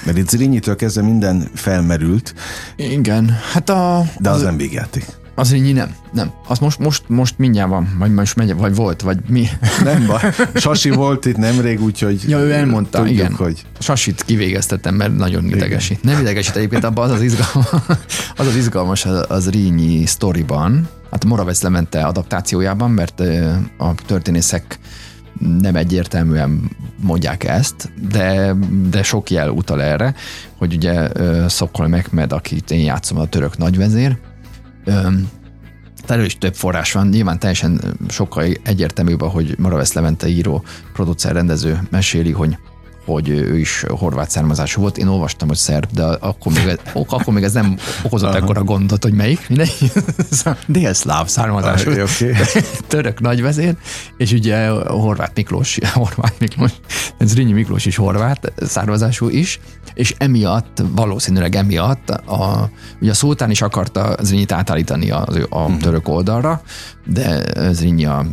[0.05, 2.33] Mert itt Zrínnyitől kezdve minden felmerült,
[2.75, 4.05] Igen, hát a...
[4.19, 5.05] de az nem végjáték.
[5.39, 6.31] Az így nem, nem.
[6.47, 9.47] Az most, most, most mindjárt van, vagy most megy, vagy volt, vagy mi.
[9.83, 10.33] Nem baj.
[10.55, 13.33] Sasi volt itt nemrég, úgyhogy Ja, ő elmondta, tudjuk, igen.
[13.33, 16.03] hogy Sasit kivégeztettem, mert nagyon idegesít.
[16.03, 17.67] Nem idegesít egyébként, abban az az izgalmas,
[18.37, 23.19] az, az izgalmas az, az Rínyi sztoriban, hát Moravec Lemente adaptációjában, mert
[23.77, 24.79] a történészek
[25.61, 28.55] nem egyértelműen mondják ezt, de,
[28.89, 30.15] de sok jel utal erre,
[30.57, 31.09] hogy ugye
[31.47, 34.17] Szokol Mehmed, akit én játszom, a török nagyvezér,
[36.07, 41.79] erről is több forrás van, nyilván teljesen sokkal egyértelműbb, hogy Maravesz Levente író, producer, rendező
[41.89, 42.57] meséli, hogy
[43.11, 44.97] hogy ő is horvát származású volt.
[44.97, 49.13] Én olvastam, hogy szerb, de akkor még, akkor még ez nem okozott ekkora gondot, hogy
[49.13, 49.49] melyik.
[49.49, 49.91] Mindegy.
[50.67, 51.91] Délszláv származású.
[51.91, 52.33] Ah, okay.
[52.87, 53.75] Török nagyvezér,
[54.17, 56.71] és ugye horvát Miklós, horvát Miklós,
[57.19, 59.59] Zrínyi Miklós is horvát származású is,
[59.93, 62.69] és emiatt, valószínűleg emiatt a,
[63.01, 65.77] ugye a szultán is akarta Zrinyit átállítani a, a uh-huh.
[65.77, 66.61] török oldalra,
[67.11, 68.25] de Zrínyi a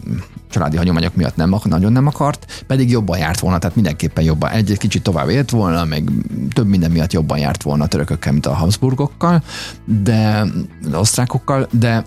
[0.51, 4.71] családi hagyományok miatt nem, nagyon nem akart, pedig jobban járt volna, tehát mindenképpen jobban, egy,
[4.71, 6.11] egy kicsit tovább élt volna, meg
[6.53, 9.43] több minden miatt jobban járt volna a törökökkel, mint a Habsburgokkal,
[9.85, 10.47] de
[10.87, 12.07] az osztrákokkal, de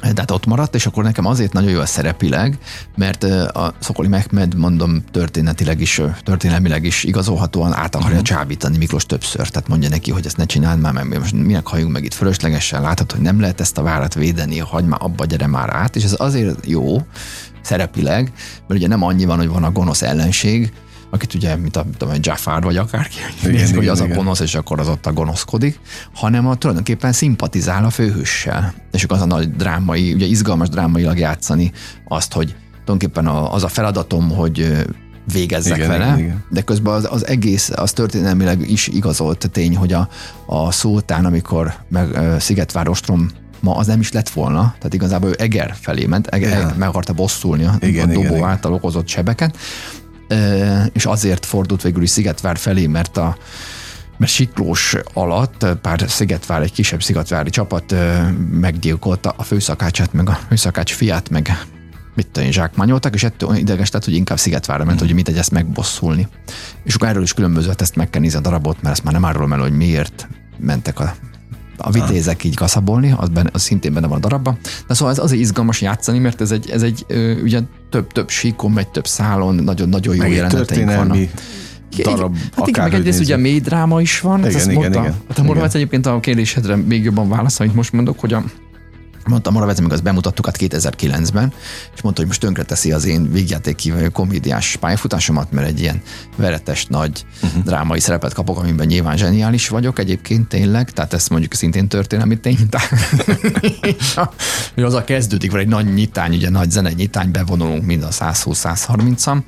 [0.00, 2.58] tehát ott maradt, és akkor nekem azért nagyon jó a szerepileg,
[2.96, 8.36] mert a Szokoli Mehmed, mondom, történetileg is, történelmileg is igazolhatóan át akarja uh-huh.
[8.36, 9.48] csábítani Miklós többször.
[9.48, 12.82] Tehát mondja neki, hogy ezt ne csináld már, mert most minek halljunk meg itt fölöslegesen,
[12.82, 16.04] látod, hogy nem lehet ezt a várat védeni, hagyd már abba, gyere már át, és
[16.04, 17.02] ez azért jó
[17.62, 18.32] szerepileg,
[18.66, 20.72] mert ugye nem annyi van, hogy van a gonosz ellenség,
[21.10, 24.12] akit ugye, mint a, mint a Jafar vagy akárki, igen, néz, igen, hogy az igen.
[24.12, 25.80] a gonosz, és akkor az ott a gonoszkodik,
[26.14, 28.74] hanem a, tulajdonképpen szimpatizál a főhőssel.
[28.92, 31.72] És akkor az a nagy drámai, ugye izgalmas drámailag játszani
[32.08, 34.84] azt, hogy tulajdonképpen az a feladatom, hogy
[35.32, 36.44] végezzek igen, vele, igen, igen.
[36.50, 40.08] de közben az, az egész, az történelmileg is igazolt tény, hogy a,
[40.46, 45.34] a szultán, amikor meg Szigetvár ostrom ma az nem is lett volna, tehát igazából ő
[45.38, 49.56] Eger felé ment, Eger, meg akarta bosszulni a, igen, a dobó igen, által okozott sebeket,
[50.92, 53.36] és azért fordult végül is Szigetvár felé, mert a
[54.16, 57.94] mert Siklós alatt pár Szigetvár, egy kisebb szigetvári csapat
[58.50, 61.66] meggyilkolta a főszakácsát, meg a főszakács fiát, meg
[62.14, 65.06] mit tudom, zsákmányoltak, és ettől ideges lett, hogy inkább Szigetvárra ment, mm.
[65.06, 66.28] hogy mit egy ezt megbosszulni.
[66.84, 69.24] És akkor erről is különböző, ezt meg kell nézni a darabot, mert ezt már nem
[69.24, 71.14] árulom el, hogy miért mentek a
[71.82, 74.58] a vitézek így kaszabolni, az, benne, az szintén benne van a darabban.
[74.86, 77.06] De szóval ez azért izgalmas játszani, mert ez egy, ez egy
[77.42, 81.16] ugye több, több síkon megy, több szálon, nagyon-nagyon jó jeleneteink vannak
[81.96, 84.38] darab, hát igen, meg egyrészt ugye mély dráma is van.
[84.38, 85.14] Igen, igen, mondta, igen.
[85.28, 88.44] Hát a egyébként a kérdésedre még jobban válaszol, amit most mondok, hogy a
[89.26, 91.52] Mondtam, Moravec, még azt bemutattuk 2009-ben,
[91.94, 96.02] és mondta, hogy most tönkre teszi az én végjátéki komédiás pályafutásomat, mert egy ilyen
[96.36, 97.62] veretes, nagy uh-huh.
[97.62, 102.58] drámai szerepet kapok, amiben nyilván zseniális vagyok egyébként tényleg, tehát ezt mondjuk szintén történelmi tény.
[104.74, 108.08] hogy az a kezdődik, vagy egy nagy nyitány, ugye nagy zene nyitány, bevonulunk mind a
[108.08, 109.42] 120-130-an,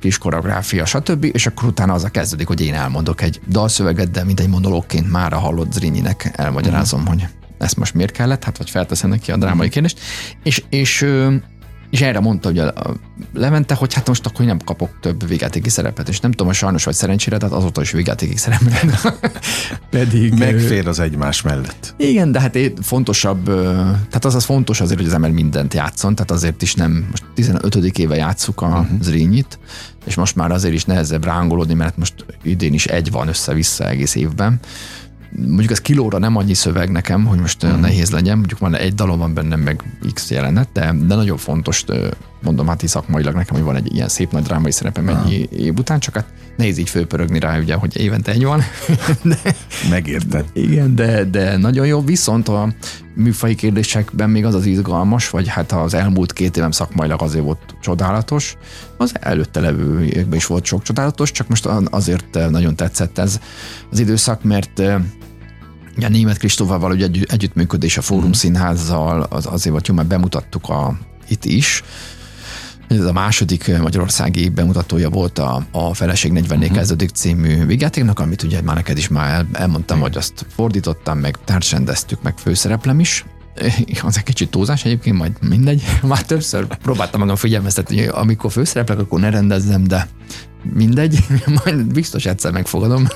[0.00, 1.24] kis koreográfia, stb.
[1.32, 5.10] És akkor utána az a kezdődik, hogy én elmondok egy dalszöveget, de mint egy monológként
[5.10, 7.14] már a hallott Zrinyinek elmagyarázom, uh-huh.
[7.14, 7.28] hogy
[7.60, 9.74] ezt most miért kellett, hát vagy felteszem neki a drámai mhm.
[9.74, 10.00] kérdést,
[10.42, 11.06] és, és
[11.90, 12.72] és erre mondta hogy a
[13.34, 16.84] Levente, hogy hát most akkor nem kapok több végjátéki szerepet, és nem tudom, hogy sajnos
[16.84, 19.18] vagy szerencsére, tehát azóta is végjátéki szerepet.
[19.90, 20.38] Pedig...
[20.38, 21.94] Megfér az egymás mellett.
[21.96, 23.44] Igen, de hát fontosabb,
[23.84, 27.24] tehát az az fontos azért, hogy az ember mindent játszon, tehát azért is nem, most
[27.34, 27.74] 15.
[27.98, 28.86] éve játsszuk a uh-huh.
[29.00, 29.58] Zrínit,
[30.04, 34.14] és most már azért is nehezebb rángolódni, mert most idén is egy van össze-vissza egész
[34.14, 34.60] évben,
[35.36, 37.80] mondjuk ez kilóra nem annyi szöveg nekem, hogy most mm.
[37.80, 39.82] nehéz legyen, mondjuk van egy dalom van bennem meg
[40.14, 41.84] X jelenet, de, de nagyon fontos,
[42.42, 45.98] mondom hát szakmailag nekem, hogy van egy ilyen szép nagy drámai szerepem egy év után,
[45.98, 48.62] csak hát nehéz így fölpörögni rá, ugye, hogy évente egy van.
[49.22, 49.36] de,
[49.90, 50.44] Megérted.
[50.52, 52.68] Igen, de, de nagyon jó, viszont a
[53.20, 57.74] műfai kérdésekben még az az izgalmas, vagy hát az elmúlt két évem szakmailag azért volt
[57.80, 58.56] csodálatos,
[58.96, 63.40] az előtte levő években is volt sok csodálatos, csak most azért nagyon tetszett ez
[63.90, 64.78] az időszak, mert
[66.04, 68.32] a német Kristófával ugye egy, együttműködés a Fórum mm.
[68.32, 71.82] Színházzal, az azért volt jó, mert bemutattuk a, itt is,
[72.98, 76.76] ez a második magyarországi bemutatója volt a, a Feleség 40 uh-huh.
[76.76, 80.12] kezdődik című vigyátéknak, amit ugye már neked is már el, elmondtam, uh-huh.
[80.12, 83.24] hogy azt fordítottam, meg társrendeztük, meg főszereplem is.
[84.02, 85.82] Az egy kicsit túlzás egyébként, majd mindegy.
[86.02, 90.08] Már többször próbáltam magam figyelmeztetni, hogy amikor főszereplek, akkor ne rendezzem, de
[90.74, 91.24] mindegy,
[91.64, 93.08] majd biztos egyszer megfogadom.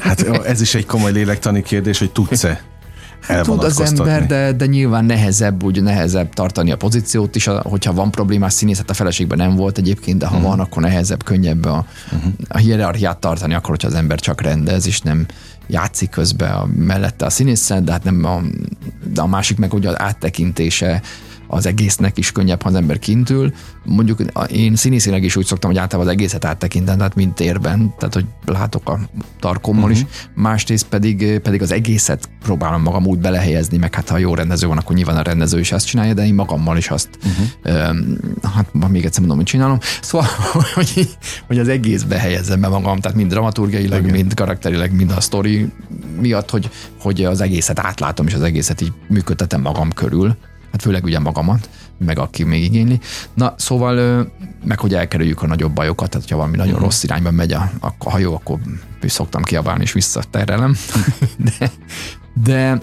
[0.00, 2.71] Hát ez is egy komoly lélektani kérdés, hogy tudsz-e
[3.42, 8.10] Tud az ember, de, de nyilván nehezebb, úgy nehezebb tartani a pozíciót is, hogyha van
[8.10, 10.50] problémás színészet, hát a feleségben nem volt egyébként, de ha uh-huh.
[10.50, 12.32] van, akkor nehezebb, könnyebb a, uh-huh.
[12.48, 15.26] a hierarchiát tartani, akkor, hogyha az ember csak rendez, és nem
[15.66, 18.40] játszik közben a, mellette a színésszel, de hát nem a,
[19.12, 21.02] de a másik meg ugye az áttekintése
[21.54, 23.52] az egésznek is könnyebb, ha az ember kintül.
[23.84, 28.14] Mondjuk én színészileg is úgy szoktam, hogy általában az egészet áttekintem, tehát mint térben, tehát
[28.14, 28.98] hogy látok a
[29.40, 29.98] tarkommal uh-huh.
[29.98, 34.66] is, másrészt pedig, pedig az egészet próbálom magam úgy belehelyezni, meg hát ha jó rendező
[34.66, 37.90] van, akkor nyilván a rendező is ezt csinálja, de én magammal is azt, uh-huh.
[37.90, 38.18] um,
[38.54, 39.78] hát még egyszer mondom, hogy csinálom.
[40.02, 40.26] Szóval,
[40.74, 41.08] hogy,
[41.46, 44.14] hogy az egészbe helyezzem be magam, tehát mind dramaturgiailag, Igen.
[44.14, 45.72] mind karakterileg, mind a sztori
[46.20, 50.36] miatt, hogy, hogy az egészet átlátom, és az egészet így működtetem magam körül,
[50.72, 53.00] hát főleg ugye magamat, meg aki még igényli.
[53.34, 54.26] Na, szóval,
[54.64, 56.88] meg hogy elkerüljük a nagyobb bajokat, tehát ha valami nagyon uh-huh.
[56.88, 58.58] rossz irányba megy a, a hajó, akkor
[59.00, 60.76] szoktam kiabálni és visszaterelem.
[61.58, 61.70] de,
[62.44, 62.80] de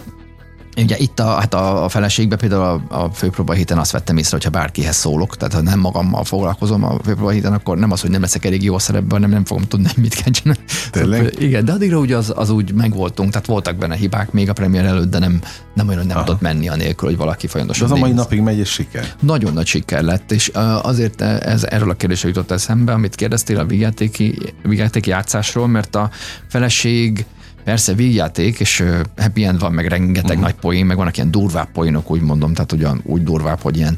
[0.83, 4.31] Ugye itt a, hát a, a feleségbe például a, a főpróba héten azt vettem észre,
[4.31, 8.09] hogyha bárkihez szólok, tehát ha nem magammal foglalkozom a főpróba héten, akkor nem az, hogy
[8.09, 10.61] nem leszek elég jó szerepben, hanem nem fogom tudni, mit kell csinálni.
[10.91, 11.33] Tényleg?
[11.39, 14.85] Igen, de addigra ugye az, az úgy megvoltunk, tehát voltak benne hibák még a premier
[14.85, 15.41] előtt, de nem,
[15.73, 16.25] nem olyan, hogy nem Aha.
[16.25, 17.87] tudott menni anélkül, hogy valaki folyamatosan.
[17.87, 19.13] De az a mai napig megy és siker.
[19.19, 23.65] Nagyon nagy siker lett, és azért ez erről a kérdésről jutott eszembe, amit kérdeztél a
[23.65, 26.09] vigyátéki, vigyátéki játszásról, mert a
[26.47, 27.25] feleség
[27.63, 28.83] Persze végjáték, és
[29.17, 30.41] happy end van, meg rengeteg uh-huh.
[30.43, 33.97] nagy poén, meg vannak ilyen durvább poénok, úgy mondom, tehát ugyan úgy durvább, hogy ilyen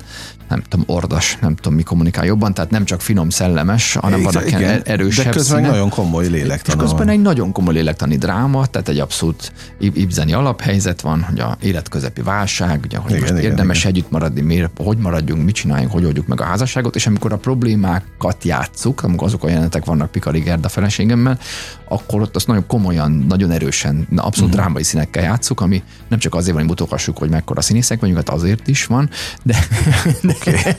[0.52, 4.32] nem tudom, ordas, nem tudom, mi kommunikál jobban, tehát nem csak finom, szellemes, hanem igen,
[4.32, 5.72] vannak ilyen er- erősebb De közben színek.
[5.72, 6.76] nagyon komoly lélektan.
[6.76, 11.58] És közben egy nagyon komoly lélektani dráma, tehát egy abszolút ibzeni alaphelyzet van, hogy a
[11.62, 13.92] életközepi válság, ugye, hogy igen, most igen, érdemes igen.
[13.92, 17.38] együtt maradni, miért, hogy maradjunk, mit csináljunk, hogy oldjuk meg a házasságot, és amikor a
[17.38, 21.40] problémákat játsszuk, amikor azok a jelenetek vannak Pikari Gerda feleségemmel,
[21.88, 24.52] akkor ott azt nagyon komolyan, nagyon erősen, abszolút uh-huh.
[24.52, 28.30] drámai színekkel játszuk, ami nem csak azért van, hogy mutogassuk, hogy mekkora színészek vagyunk, hát
[28.30, 29.10] azért is van,
[29.44, 29.58] de,
[30.22, 30.74] de Okay.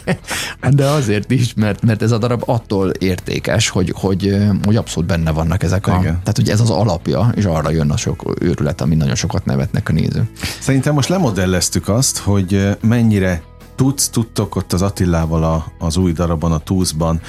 [0.77, 5.31] De azért is, mert, mert ez a darab attól értékes, hogy, hogy, hogy abszolút benne
[5.31, 5.91] vannak ezek a...
[5.91, 6.03] Igen.
[6.03, 9.89] Tehát, hogy ez az alapja, és arra jön a sok őrület, ami nagyon sokat nevetnek
[9.89, 10.31] a nézők.
[10.61, 13.43] Szerintem most lemodelleztük azt, hogy mennyire
[13.77, 17.21] tudsz, tudtok ott az Attilával a, az új darabban, a Túszban,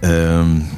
[0.00, 0.68] öm,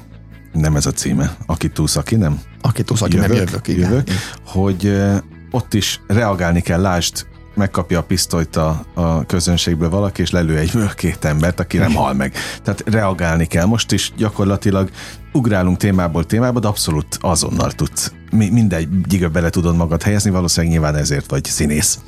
[0.52, 2.40] nem ez a címe, aki túsz, aki nem?
[2.60, 3.90] Aki túsz, aki jövök, nem jövök, igen.
[3.90, 4.08] jövök
[4.46, 5.02] hogy
[5.50, 10.72] ott is reagálni kell, lásd, megkapja a pisztolyt a, a közönségből valaki, és lelő egy
[10.96, 12.32] két embert, aki nem hal meg.
[12.62, 13.64] Tehát reagálni kell.
[13.64, 14.90] Most is gyakorlatilag
[15.34, 18.88] ugrálunk témából témába, de abszolút azonnal tudsz mindegy
[19.32, 21.98] bele tudod magad helyezni, valószínűleg nyilván ezért vagy színész.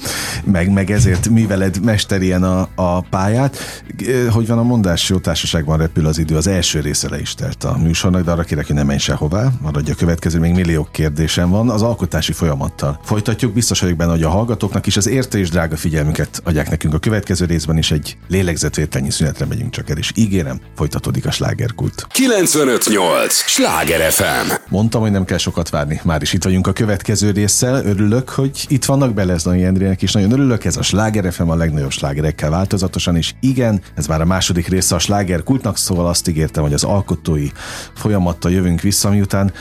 [0.45, 3.85] Meg, meg ezért műveled mesterien a, a pályát.
[4.31, 7.65] Hogy van a mondás, jó társaságban repül az idő, az első része le is telt
[7.65, 11.51] a műsornak, de arra kérek, hogy ne menj sehová, maradj a következő, még millió kérdésem
[11.51, 11.71] van.
[11.71, 15.77] Az alkotási folyamattal folytatjuk, biztos vagyok benne, hogy a hallgatóknak is az érte és drága
[15.77, 20.61] figyelmüket adják nekünk a következő részben is egy lélegzetvételnyi szünetre megyünk csak el, és ígérem,
[20.77, 22.07] folytatódik a slágerkult.
[22.11, 23.16] 958!
[23.29, 24.53] Sláger FM!
[24.69, 27.85] Mondtam, hogy nem kell sokat várni, már is itt vagyunk a következő résszel.
[27.85, 30.13] Örülök, hogy itt vannak Beleznai Endrének is.
[30.13, 34.25] Nagyon örülök, ez a Sláger FM a legnagyobb slágerekkel változatosan, és igen, ez már a
[34.25, 37.49] második része a sláger kultnak, szóval azt ígértem, hogy az alkotói
[37.95, 39.53] folyamattal jövünk vissza, miután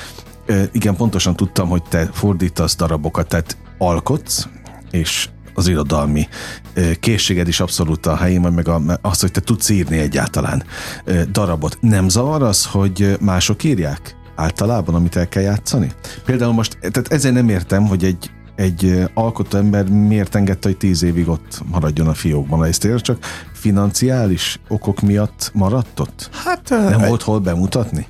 [0.71, 4.47] igen, pontosan tudtam, hogy te fordítasz darabokat, tehát alkotsz,
[4.91, 6.27] és az irodalmi
[6.99, 10.63] készséged is abszolút a helyén, meg a, az, hogy te tudsz írni egyáltalán
[11.31, 11.77] darabot.
[11.81, 14.15] Nem zavar az, hogy mások írják?
[14.35, 15.91] általában, amit el kell játszani?
[16.25, 21.03] Például most, tehát ezért nem értem, hogy egy, egy alkotó ember miért engedte, hogy tíz
[21.03, 22.63] évig ott maradjon a fiókban.
[22.63, 26.29] Ezt ér, csak financiális okok miatt maradt ott?
[26.45, 27.07] Hát, nem egy...
[27.07, 28.07] volt hol bemutatni?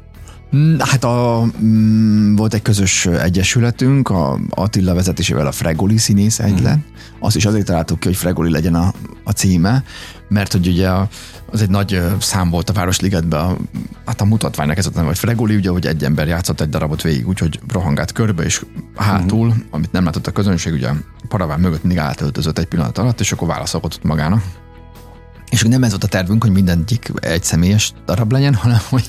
[0.56, 6.78] Mm, hát a, mm, volt egy közös egyesületünk, a Attila vezetésével a Fregoli színész egylet.
[6.78, 6.94] Mm.
[7.20, 9.84] Azt is azért találtuk ki, hogy Fregoli legyen a, a címe,
[10.28, 10.90] mert hogy ugye
[11.52, 13.58] az egy nagy szám volt a Városligetben, a,
[14.06, 17.02] hát a mutatványnak ez a neve, hogy Fregoli, ugye, hogy egy ember játszott egy darabot
[17.02, 18.66] végig, úgyhogy rohangált körbe, és
[18.96, 19.60] hátul, mm.
[19.70, 20.90] amit nem látott a közönség, ugye
[21.28, 24.44] paraván mögött mindig átöltözött egy pillanat alatt, és akkor válaszolgatott magának.
[25.50, 29.08] És nem ez volt a tervünk, hogy mindegyik egy személyes darab legyen, hanem hogy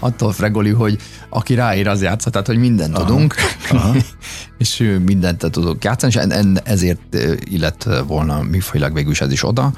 [0.00, 3.34] attól fregoli, hogy aki ráír, az játsza, tehát hogy mindent aha, tudunk,
[3.70, 3.94] aha.
[4.58, 9.72] és mindent tudunk játszani, és ezért illet volna műfajilag végül is ez is oda.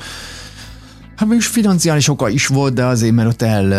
[1.16, 3.70] Hát mégis financiális oka is volt, de azért, mert ott, el,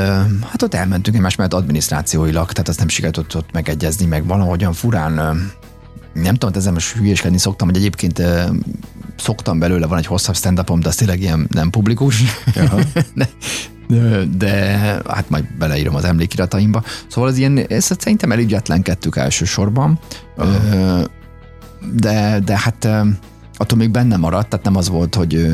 [0.41, 4.73] hát ott elmentünk egymás mellett adminisztrációilag, tehát azt nem sikerült ott, ott megegyezni, meg valahogyan
[4.73, 5.51] furán
[6.13, 8.21] nem tudom, ezzel most hülyéskedni szoktam, hogy egyébként
[9.17, 12.23] szoktam belőle, van egy hosszabb stand de az tényleg ilyen nem publikus.
[13.15, 13.29] de,
[13.87, 14.51] de, de,
[15.07, 16.83] hát majd beleírom az emlékirataimba.
[17.07, 19.99] Szóval az ilyen, ez szerintem elügyetlenkedtük elsősorban,
[20.37, 21.03] uh-huh.
[21.93, 22.87] de, de hát
[23.57, 25.51] attól még benne maradt, tehát nem az volt, hogy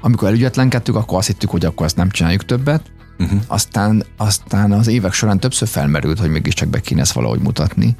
[0.00, 2.82] amikor elügyetlenkedtük, akkor azt hittük, hogy akkor ezt nem csináljuk többet,
[3.18, 3.40] uh-huh.
[3.46, 7.96] aztán, aztán az évek során többször felmerült, hogy mégiscsak be kéne ezt valahogy mutatni.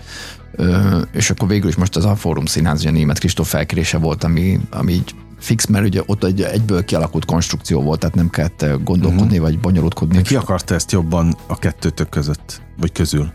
[1.12, 4.60] És akkor végül is most az a Fórum Színház, ugye német Kristóf felkérése volt, ami,
[4.70, 9.22] ami így fix, mert ugye ott egy, egyből kialakult konstrukció volt, tehát nem kellett gondolkodni,
[9.22, 9.40] uh-huh.
[9.40, 10.22] vagy bonyolódkodni.
[10.22, 13.32] Ki akarta ezt jobban a kettőtök között, vagy közül?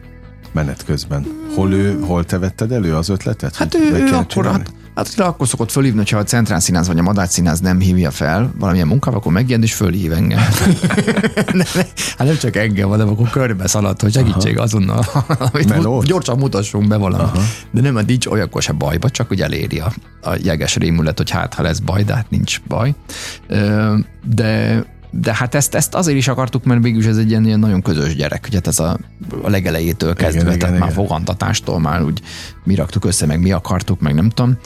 [0.56, 1.26] menet közben.
[1.56, 3.56] Hol ő, hol te vetted elő az ötletet?
[3.56, 7.02] Hát ő, ő akkor, hát, Hát akkor szokott fölhívni, hogyha a Centrál Színház vagy a
[7.02, 10.40] Madács Színház nem hívja fel valamilyen munkával, akkor megjön és fölhív engem.
[12.18, 14.64] hát nem csak engem, hanem akkor körbe szaladt, hogy segítség Aha.
[14.64, 17.36] azonnal, amit gyorsan mutassunk be valamit.
[17.36, 17.42] Aha.
[17.72, 21.30] De nem, mert nincs olyankor se bajba, csak hogy eléri a, a jeges rémület, hogy
[21.30, 22.94] hát ha lesz baj, de hát nincs baj.
[24.36, 27.82] De de hát ezt, ezt azért is akartuk, mert végülis ez egy ilyen, ilyen nagyon
[27.82, 28.98] közös gyerek, ugye hát ez a,
[29.42, 31.04] a legelejétől kezdve, igen, tehát igen, már igen.
[31.04, 32.22] fogantatástól már úgy
[32.64, 34.58] mi raktuk össze, meg mi akartuk, meg nem tudom.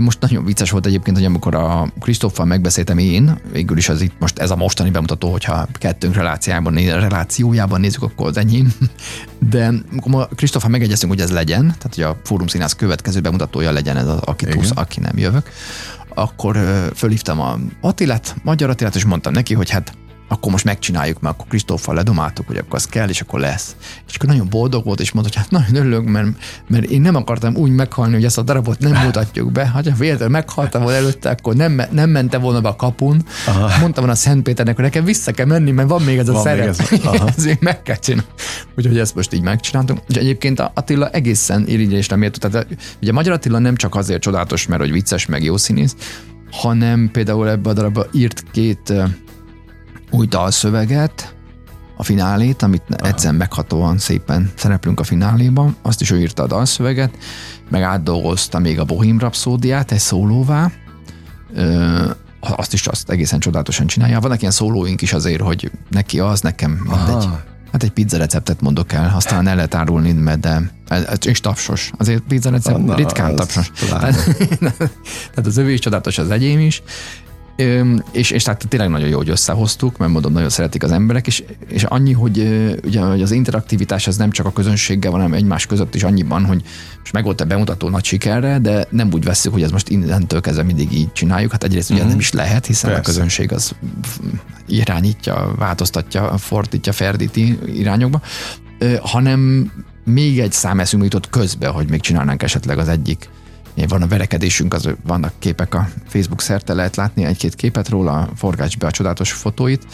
[0.00, 4.14] Most nagyon vicces volt egyébként, hogy amikor a Krisztóffal megbeszéltem én, végül is az itt
[4.18, 8.72] most ez a mostani bemutató, hogyha kettőnk relációjában, relációjában nézzük, akkor az enyém.
[9.50, 13.96] De amikor Krisztóffal megegyeztünk, hogy ez legyen, tehát hogy a Fórum Színház következő bemutatója legyen
[13.96, 15.50] ez az, aki tusz, aki nem jövök,
[16.20, 16.56] akkor
[16.94, 19.92] fölhívtam a Attilát, Magyar Attilát, és mondtam neki, hogy hát
[20.32, 23.76] akkor most megcsináljuk, mert akkor Kristóffal ledomáltuk, hogy akkor az kell, és akkor lesz.
[24.08, 26.26] És akkor nagyon boldog volt, és mondta, hogy hát nagyon örülök, mert,
[26.68, 29.68] mert én nem akartam úgy meghalni, hogy ezt a darabot nem mutatjuk be.
[29.68, 33.24] Ha véletlenül meghaltam volna előtte, akkor nem, nem mente volna be a kapun.
[33.46, 33.60] Aha.
[33.60, 36.32] Mondtam volna a Szent Péternek, hogy nekem vissza kell menni, mert van még ez a
[36.32, 36.68] van szerep.
[36.68, 36.78] Ez,
[37.36, 38.30] Ezért meg kell csinálni.
[38.76, 40.00] Úgyhogy ezt most így megcsináltunk.
[40.08, 42.48] És egyébként Attila egészen irigyésre méltó.
[42.48, 42.66] Tehát
[43.02, 45.94] ugye Magyar Attila nem csak azért csodálatos, mert hogy vicces, meg jó színész,
[46.50, 48.92] hanem például ebbe a darabba írt két
[50.10, 51.34] új dalszöveget,
[51.96, 53.08] a finálét, amit Aha.
[53.08, 57.16] egyszer meghatóan szépen szereplünk a fináléban, azt is ő írta a dalszöveget,
[57.68, 60.70] meg átdolgozta még a Bohém Rhapsódiát egy szólóvá,
[61.54, 64.20] Ö, azt is azt egészen csodálatosan csinálja.
[64.20, 66.86] Vannak ilyen szólóink is azért, hogy neki az, nekem.
[66.88, 67.40] Aha.
[67.72, 70.70] Hát egy pizza receptet mondok el, aztán el lehet árulni, mert de,
[71.26, 71.90] és tapsos.
[71.98, 73.70] Azért pizza recept Na, ritkán tapsos.
[73.88, 74.14] Tehát,
[75.30, 76.82] tehát az övé is csodálatos, az egyém is,
[78.12, 81.42] és, és tehát tényleg nagyon jó, hogy összehoztuk, mert mondom, nagyon szeretik az emberek, és,
[81.68, 82.38] és annyi, hogy
[82.84, 86.62] ugye hogy az interaktivitás az nem csak a közönséggel, hanem egymás között is annyiban, hogy
[87.00, 90.40] most meg volt a bemutató nagy sikerre, de nem úgy veszük, hogy ez most innentől
[90.40, 91.52] kezdve mindig így csináljuk.
[91.52, 92.10] Hát egyrészt ugye uh-huh.
[92.10, 93.10] nem is lehet, hiszen Persze.
[93.10, 93.74] a közönség az
[94.66, 98.20] irányítja, változtatja, fordítja, ferdíti irányokba,
[99.00, 99.70] hanem
[100.04, 103.28] még egy szám eszünkbe jutott közbe, hogy még csinálnánk esetleg az egyik
[103.88, 108.78] van a verekedésünk, az, vannak képek a Facebook szerte, lehet látni egy-két képet róla, forgács
[108.78, 109.86] be a csodálatos fotóit,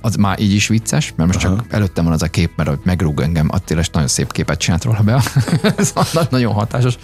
[0.00, 1.56] az már így is vicces, mert most Aha.
[1.56, 4.84] csak előttem van az a kép, mert megrúg engem, Attila, és nagyon szép képet csinált
[4.84, 5.22] róla be.
[5.76, 5.92] Ez
[6.30, 6.98] nagyon hatásos,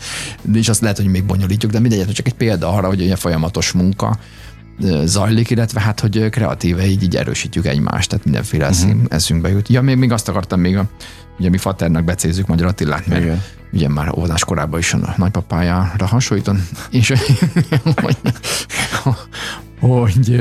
[0.53, 3.73] is azt lehet, hogy még bonyolítjuk, de mindegy, csak egy példa arra, hogy ugye folyamatos
[3.73, 4.19] munka,
[5.05, 8.97] zajlik, illetve hát, hogy kreatíve így, így erősítjük egymást, tehát mindenféle uh-huh.
[9.09, 9.69] eszünkbe jut.
[9.69, 10.85] Ja, még, még azt akartam még, a,
[11.39, 16.07] ugye mi Faternak becézzük Magyar Attilát, mert Igen ugye már óvodás korában is a nagypapájára
[16.07, 18.17] hasonlítom, és hogy,
[19.81, 20.41] hogy,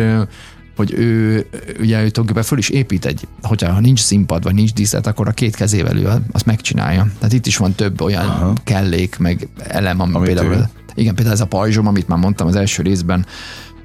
[0.76, 1.48] hogy ő,
[1.80, 5.32] ugye ő tulajdonképpen föl is épít egy, hogyha nincs színpad, vagy nincs díszlet, akkor a
[5.32, 7.08] két kezével ő azt megcsinálja.
[7.18, 8.54] Tehát itt is van több olyan Aha.
[8.64, 10.70] kellék, meg elem, ami Amit például, ő...
[10.96, 13.26] igen, például ez a pajzsom, amit már mondtam az első részben,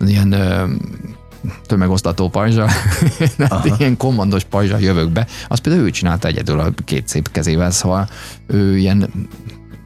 [0.00, 0.34] ilyen
[1.66, 2.68] tömegosztató pajzsa,
[3.78, 5.26] ilyen kommandos pajzsa jövök be.
[5.48, 8.08] Azt például ő csinálta egyedül a két szép kezével, szóval
[8.46, 9.10] ő ilyen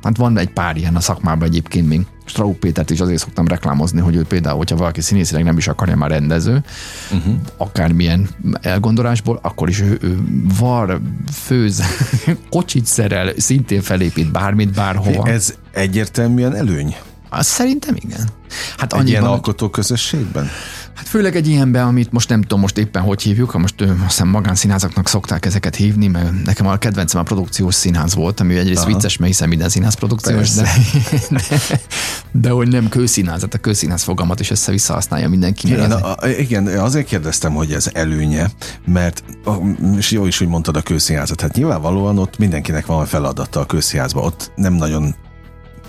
[0.02, 2.06] Hát van egy pár ilyen a szakmában egyébként még.
[2.24, 5.96] Straub Pétert is azért szoktam reklámozni, hogy ő például, hogyha valaki színészileg nem is akarja
[5.96, 6.62] már rendező,
[7.12, 7.34] uh-huh.
[7.56, 8.28] akármilyen
[8.60, 10.18] elgondolásból, akkor is ő, ő
[10.58, 11.00] var,
[11.32, 11.82] főz,
[12.50, 15.26] kocsit szerel, szintén felépít bármit, bárhova.
[15.28, 16.96] Ez egyértelműen előny?
[17.30, 18.28] Azt szerintem igen.
[18.76, 20.48] Hát egy ilyen alkotó közösségben?
[20.94, 24.00] Hát főleg egy ilyenben, amit most nem tudom most éppen hogy hívjuk, ha most azt
[24.06, 28.82] hiszem magánszínházaknak szokták ezeket hívni, mert nekem a kedvencem a produkciós színház volt, ami egyrészt
[28.82, 28.92] Aha.
[28.92, 30.68] vicces, mert hiszen minden színház produkciós, de,
[31.30, 31.42] de,
[32.32, 35.68] de, hogy nem kőszínház, tehát a kőszínház fogalmat is össze-vissza használja mindenki.
[35.68, 36.02] Igen, az...
[36.02, 38.50] a, igen, azért kérdeztem, hogy ez előnye,
[38.86, 39.24] mert
[39.96, 44.24] és jó is, hogy mondtad a kőszínházat, hát nyilvánvalóan ott mindenkinek van feladata a kőszínházban,
[44.24, 45.14] ott nem nagyon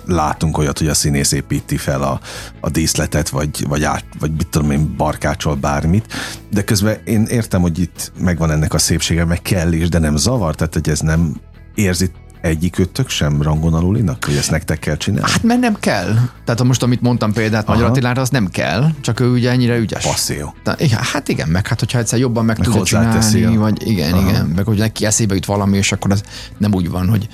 [0.06, 2.20] látunk olyat, hogy a színész építi fel a,
[2.60, 6.14] a díszletet, vagy, vagy, át, vagy mit tudom én, barkácsol bármit,
[6.50, 10.16] de közben én értem, hogy itt megvan ennek a szépsége, meg kell is, de nem
[10.16, 11.36] zavar, tehát hogy ez nem
[11.76, 12.12] érzi
[12.42, 15.32] egyikőtök sem rangon alulinak, hogy ezt nektek kell csinálni?
[15.32, 16.14] Hát mert nem kell.
[16.46, 20.04] Tehát most, amit mondtam példát Magyar Attilára, az nem kell, csak ő ugye ennyire ügyes.
[20.04, 20.56] Passzió.
[21.14, 23.60] hát igen, meg hát hogyha egyszer jobban meg, meg tudja csinálni, a...
[23.60, 24.30] vagy igen, Aha.
[24.30, 26.24] igen, meg hogy neki eszébe jut valami, és akkor az
[26.58, 27.28] nem úgy van, hogy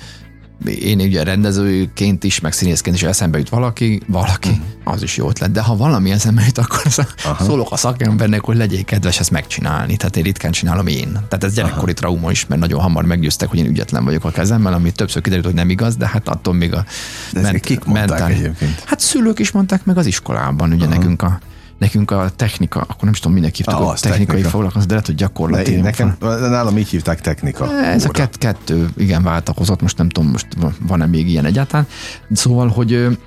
[0.66, 4.94] én ugye rendezőként is, meg színészként is eszembe jut valaki, valaki, uh-huh.
[4.94, 6.82] az is jó ötlet, de ha valami eszembe jut, akkor
[7.24, 7.44] Aha.
[7.44, 9.96] szólok a szakembernek, hogy legyél kedves ezt megcsinálni.
[9.96, 11.12] Tehát én ritkán csinálom én.
[11.12, 11.92] Tehát ez gyerekkori Aha.
[11.92, 15.46] trauma is, mert nagyon hamar meggyőztek, hogy én ügyetlen vagyok a kezemmel, ami többször kiderült,
[15.46, 16.84] hogy nem igaz, de hát attól még a
[17.32, 18.82] de ment, kik mentál, egyébként?
[18.84, 20.94] Hát szülők is mondták meg az iskolában, ugye Aha.
[20.94, 21.38] nekünk a
[21.78, 24.48] nekünk a technika, akkor nem is tudom, minek hívtuk, Ah, a az technikai technika.
[24.48, 25.72] foglalkozás, de lehet, hogy gyakorlati.
[25.72, 27.72] én, nekem, nálam így hívták technika.
[27.82, 28.12] Ez a óra.
[28.18, 30.46] kett, kettő, igen, váltakozott, most nem tudom, most
[30.86, 31.86] van-e még ilyen egyáltalán.
[32.32, 33.18] Szóval, hogy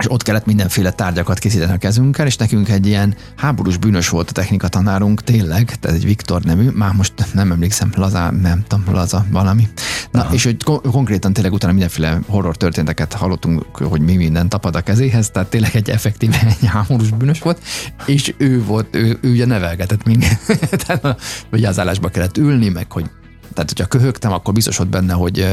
[0.00, 4.30] és ott kellett mindenféle tárgyakat készíteni a kezünkkel, és nekünk egy ilyen háborús bűnös volt
[4.30, 8.94] a technika tanárunk, tényleg, tehát egy Viktor nevű, már most nem emlékszem, Laza, nem tudom,
[8.94, 9.68] Laza valami.
[10.10, 10.34] Na, Aha.
[10.34, 14.80] és hogy kon- konkrétan tényleg utána mindenféle horror történeteket hallottunk, hogy mi minden tapad a
[14.80, 17.62] kezéhez, tehát tényleg egy effektíve egy háborús bűnös volt,
[18.06, 20.40] és ő volt, ő, ő ugye nevelgetett minket,
[20.86, 21.20] tehát
[21.50, 23.10] vigyázálásba kellett ülni, meg hogy
[23.54, 25.46] tehát, hogyha köhögtem, akkor biztos volt benne, hogy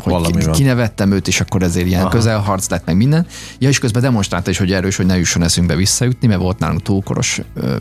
[0.00, 0.54] hogy Valami ki, van.
[0.54, 2.10] kinevettem őt, és akkor ezért ilyen Aha.
[2.10, 3.26] közelharc lett meg minden.
[3.58, 6.82] Ja, és közben demonstrálta is, hogy erős, hogy ne jusson eszünkbe visszaütni, mert volt nálunk
[6.82, 7.40] túlkoros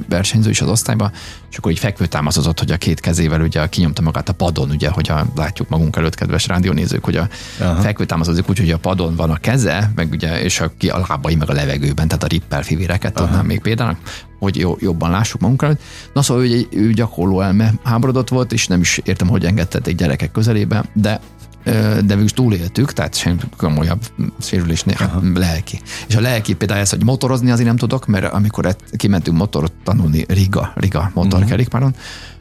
[0.09, 1.11] versenyző is az osztályban,
[1.51, 4.89] és akkor így fekvő támaszkodott, hogy a két kezével ugye kinyomta magát a padon, ugye,
[4.89, 7.27] hogyha látjuk magunk előtt, kedves rádiónézők, hogy a
[7.59, 7.81] Aha.
[7.81, 11.05] fekvő támaszkodik úgy, hogy a padon van a keze, meg ugye, és a, ki a
[11.07, 13.97] lábai meg a levegőben, tehát a rippel fivéreket adnám még például,
[14.39, 15.67] hogy jó, jobban lássuk magunkra.
[15.67, 15.81] előtt.
[16.13, 20.31] Na szóval ő, ő gyakorló elme háborodott volt, és nem is értem, hogy engedtették gyerekek
[20.31, 21.19] közelébe, de
[21.63, 24.01] de végül is túléltük, tehát semmi komolyabb
[24.41, 25.81] sérülés hát lelki.
[26.07, 29.73] És a lelki például ez, hogy motorozni azért nem tudok, mert amikor et- kimentünk motorot
[29.83, 31.95] tanulni Riga, Riga motorkerékpáron,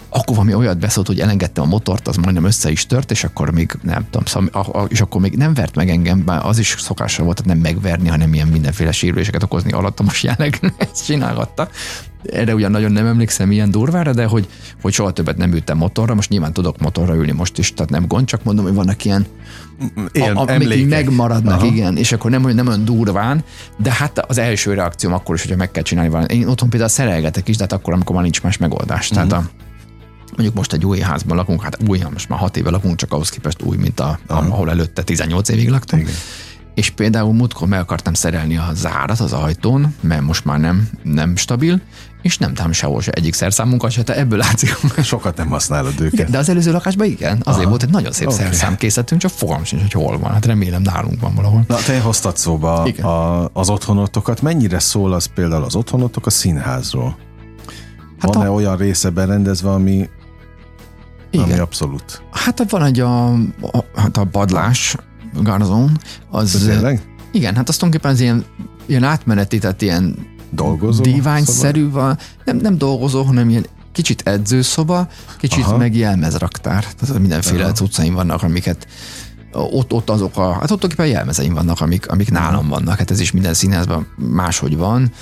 [0.09, 3.51] akkor valami olyat beszólt, hogy elengedtem a motort, az majdnem össze is tört, és akkor
[3.51, 6.59] még nem tudom, szóval, a, a, és akkor még nem vert meg engem, bár az
[6.59, 11.69] is szokása volt, tehát nem megverni, hanem ilyen mindenféle sérüléseket okozni alattomos jelleg, ezt csinálgatta.
[12.23, 14.49] Erre ugyan nagyon nem emlékszem ilyen durvára, de hogy,
[14.83, 18.07] hogy soha többet nem ültem motorra, most nyilván tudok motorra ülni most is, tehát nem
[18.07, 19.27] gond, csak mondom, hogy vannak ilyen
[20.35, 21.67] a, amik így megmaradnak, Aha.
[21.67, 23.45] Igen, és akkor nem, nem olyan durván,
[23.77, 26.33] de hát az első reakcióm akkor is, hogyha meg kell csinálni valamit.
[26.33, 29.09] Én otthon például szerelgetek is, de hát akkor, amikor már nincs más megoldás.
[29.09, 29.37] Tehát Mhm.
[29.37, 29.51] a,
[30.39, 33.29] mondjuk most egy új házban lakunk, hát új, most már hat éve lakunk, csak ahhoz
[33.29, 36.03] képest új, mint a, ahol előtte 18 évig laktunk.
[36.03, 36.15] Igen.
[36.75, 41.37] És például múltkor meg akartam szerelni a zárat az ajtón, mert most már nem, nem
[41.37, 41.81] stabil,
[42.23, 44.77] és nem tám sehol se egyik szerszámunkat se, te ebből látszik.
[45.03, 46.31] Sokat nem használod őket.
[46.31, 47.69] De az előző lakásban igen, azért Aha.
[47.69, 48.45] volt egy nagyon szép okay.
[48.45, 50.33] szerszámkészletünk, csak fogalmam sincs, hogy hol van.
[50.33, 51.65] Hát remélem nálunk van valahol.
[51.69, 53.05] Na, te hoztad szóba Igen.
[53.05, 54.43] a, az otthonotokat.
[54.43, 57.17] Mennyire szól az például az otthonotok a színházról?
[58.19, 60.09] Hát Van-e a- olyan része berendezve, ami,
[61.31, 61.45] Igen.
[61.45, 62.23] ami abszolút?
[62.31, 64.97] Hát van egy a, a, hát a padlás,
[65.43, 65.99] garzon,
[66.31, 66.65] az...
[66.67, 67.03] Tényleg?
[67.33, 68.45] Igen, hát az tulajdonképpen az ilyen,
[68.87, 70.17] ilyen átmeneti, tehát ilyen
[70.51, 71.03] Dolgozó?
[71.03, 72.19] diványszerű van.
[72.45, 75.09] Nem, nem dolgozó, hanem ilyen kicsit edzőszoba,
[75.39, 75.65] kicsit.
[75.65, 75.77] Aha.
[75.77, 76.85] meg jelmezraktár.
[76.85, 77.73] Tehát mindenféle Aha.
[77.73, 78.87] cuccaim vannak, amiket
[79.53, 82.99] ott, ott azok a, hát ott tulajdonképpen jelmezeim vannak, amik, amik nálam vannak.
[82.99, 85.13] Hát ez is minden színházban máshogy van.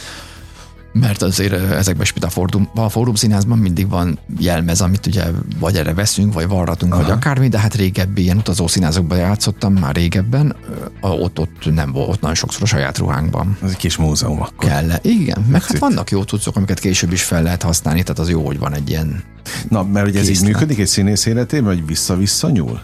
[1.00, 5.24] Mert azért ezekben is, a Fórum, a Fórum Színházban mindig van jelmez, amit ugye
[5.58, 7.02] vagy erre veszünk, vagy varratunk, Aha.
[7.02, 10.56] vagy akármi, de hát régebbi ilyen utazó színházakban játszottam már régebben,
[11.00, 14.68] ott, ott nem volt, ott nagyon sokszor a saját ruhánkban Ez egy kis múzeum akkor.
[14.68, 14.90] kell.
[15.02, 18.46] Igen, meg hát vannak jó cuccok, amiket később is fel lehet használni, tehát az jó,
[18.46, 19.22] hogy van egy ilyen
[19.68, 22.80] Na, mert ugye ez így működik egy színész életében, hogy vissza-vissza nyúl?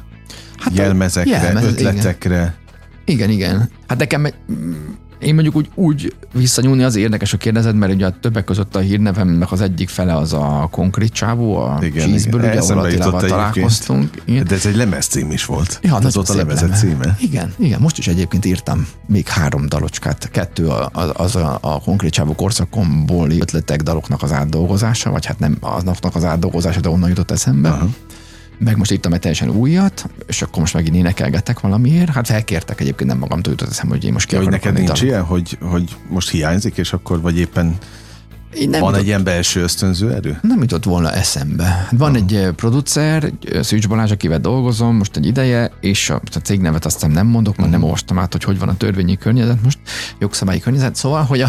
[0.58, 2.54] hát Jelmezekre, jelmez, ötletekre.
[3.04, 3.70] Igen, igen.
[3.86, 4.26] Hát nekem
[5.22, 8.78] én mondjuk úgy, úgy visszanyúlni az érdekes a kérdezed, mert ugye a többek között a
[8.78, 12.56] hírnevemnek az egyik fele az a konkrét csávó, a Igen, Cheeseből, igen.
[12.56, 14.22] ugye, ahol Attilával találkoztunk.
[14.24, 14.44] Igen.
[14.44, 15.78] De ez egy lemezcím is volt.
[15.82, 17.16] Ja, ez nagyon ott a lemezet címe.
[17.20, 20.30] Igen, igen, most is egyébként írtam még három dalocskát.
[20.30, 25.56] Kettő az, az a, a konkrét csávó korszakomból ötletek daloknak az átdolgozása, vagy hát nem
[25.60, 27.68] azoknak az átdolgozása, de onnan jutott eszembe.
[27.68, 27.88] Aha.
[28.58, 32.10] Meg most írtam egy teljesen újat, és akkor most megint énekelgetek valamiért.
[32.10, 35.22] Hát felkértek egyébként, nem magamtól jutott eszembe, hogy én most ki hogy neked nincs ilyen,
[35.22, 37.78] hogy, hogy most hiányzik, és akkor vagy éppen
[38.54, 40.38] Én nem van jutott, egy ilyen belső ösztönző erő?
[40.42, 41.88] nem jutott volna eszembe.
[41.90, 46.38] Van egy eh, producer, eh, Szűcs Balázs, akivel dolgozom most egy ideje, és a, a
[46.38, 49.78] cégnevet aztán nem mondok, mert nem olvastam át, hogy hogy van a törvényi környezet most,
[50.18, 51.48] jogszabályi környezet, szóval, hogy a,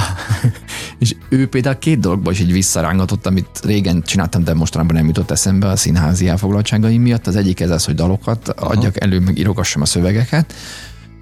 [1.00, 5.32] és ő például két dologba is így visszarángatott, amit régen csináltam, de mostanában nem jutott
[5.32, 7.28] eszembe a színházi elfoglaltságaim miatt.
[7.28, 10.54] Az egyik ez az, hogy dalokat adjak elő, meg írogassam a szövegeket,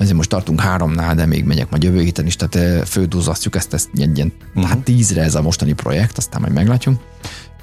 [0.01, 3.73] ezért most tartunk háromnál, de még megyek majd jövő héten is, tehát eh, fődúzzasztjuk ezt,
[3.73, 4.69] ezt egy ilyen, uh-huh.
[4.69, 7.01] hát tízre ez a mostani projekt, aztán majd meglátjuk.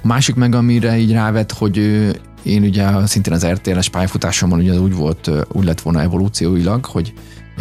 [0.03, 2.11] A másik meg, amire így rávet, hogy ö,
[2.43, 7.13] én ugye szintén az RTL-es pályafutásomon ugye úgy volt, ö, úgy lett volna evolúcióilag, hogy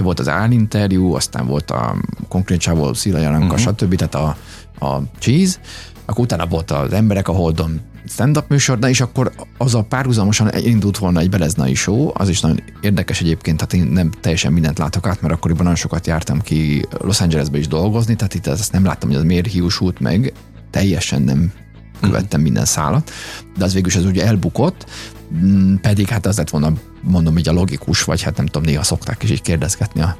[0.01, 1.95] volt az állinterjú, aztán volt a
[2.27, 3.59] konkrét csávó, Szila Jaranka, uh-huh.
[3.59, 3.95] stb.
[3.95, 4.37] Tehát a,
[4.85, 5.59] a cheese,
[6.05, 10.97] akkor utána volt az emberek a holdon stand-up de és akkor az a párhuzamosan indult
[10.97, 15.07] volna egy beleznai show, az is nagyon érdekes egyébként, tehát én nem teljesen mindent látok
[15.07, 18.85] át, mert akkoriban nagyon sokat jártam ki Los Angelesbe is dolgozni, tehát itt ezt nem
[18.85, 20.33] láttam, hogy az miért hiúsult meg,
[20.71, 21.51] teljesen nem
[22.01, 23.11] követtem minden szálat,
[23.57, 24.85] de az végül is az ugye elbukott,
[25.45, 28.83] mm, pedig hát az lett volna, mondom így a logikus, vagy hát nem tudom, néha
[28.83, 30.17] szokták is így kérdezgetni a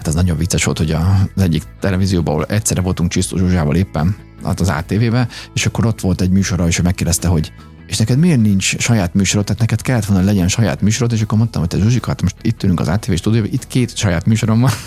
[0.00, 4.16] Hát az nagyon vicces volt, hogy az egyik televízióban, ahol egyszerre voltunk Csisztó Zsuzsával éppen,
[4.44, 7.52] hát az ATV-be, és akkor ott volt egy műsora, és ő megkérdezte, hogy
[7.90, 11.38] és neked miért nincs saját műsorod, tehát neked kellett volna legyen saját műsorod, és akkor
[11.38, 14.60] mondtam, hogy te Zsuzsika, hát most itt ülünk az ATV stúdióban, itt két saját műsorom
[14.60, 14.70] van.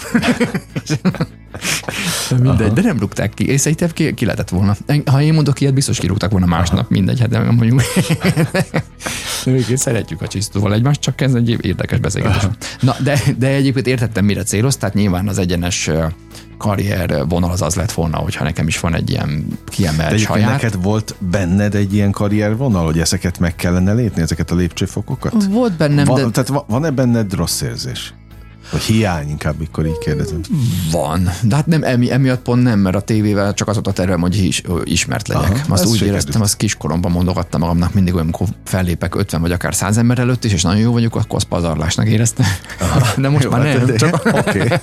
[2.29, 2.73] mindegy, Aha.
[2.73, 4.75] de nem rúgták ki, és szerintem ki, ki lehetett volna.
[5.05, 6.87] Ha én mondok ilyet, biztos kirúgták volna másnap, Aha.
[6.89, 7.81] mindegy, hát nem mondjuk.
[9.75, 12.43] Szeretjük a csisztóval egymást, csak ez egy érdekes beszélgetés.
[12.79, 15.89] Na, de, de egyébként értettem, mire céloz, tehát nyilván az egyenes
[16.63, 20.49] karrier vonal az az lett volna, hogyha nekem is van egy ilyen kiemelt De saját.
[20.49, 25.45] neked volt benned egy ilyen karrier vonal, hogy ezeket meg kellene lépni, ezeket a lépcsőfokokat?
[25.49, 26.41] Volt bennem, van, de...
[26.41, 28.13] Tehát van-e benned rossz érzés?
[28.73, 30.41] Vagy hiány, inkább mikor így kérdezem.
[30.91, 33.91] Van, de hát nem emi, emiatt pont nem, mert a tévével csak az ott a
[33.91, 35.51] tervem, hogy is, ismert legyek.
[35.51, 36.11] Aha, azt úgy sikerült.
[36.11, 40.53] éreztem, azt kiskoromban mondogattam magamnak mindig, amikor fellépek 50 vagy akár 100 ember előtt is,
[40.53, 42.45] és nagyon jó vagyok, akkor azt pazarlásnak éreztem.
[42.79, 43.95] Aha, de most jó, már hát nem.
[43.95, 44.21] Csak...
[44.25, 44.59] Oké.
[44.59, 44.77] Okay.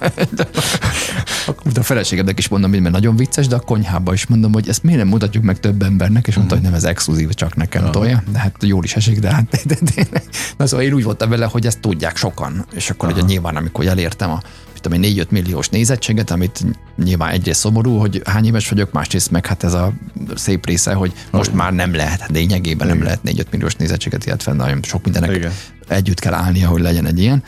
[1.74, 4.82] a feleségednek is mondom, hogy mert nagyon vicces, de a konyhába is mondom, hogy ezt
[4.82, 7.90] miért nem mutatjuk meg több embernek, és mondta, hogy nem ez exkluzív, csak nekem Aha.
[7.90, 10.22] tolja, de hát jól is esik, de hát de, de, de,
[10.56, 13.79] de, szóval én úgy voltam vele, hogy ezt tudják sokan, és akkor ugye nyilván, amikor
[13.86, 14.42] elértem a
[14.80, 16.64] tudom 4-5 milliós nézettséget, amit
[16.96, 19.92] nyilván egyrészt szomorú, hogy hány éves vagyok, másrészt meg hát ez a
[20.34, 22.98] szép része, hogy most már nem lehet, hát lényegében Igen.
[22.98, 25.52] nem lehet 4-5 milliós nézettséget, illetve nagyon sok mindenek Igen.
[25.88, 27.42] együtt kell állnia, hogy legyen egy ilyen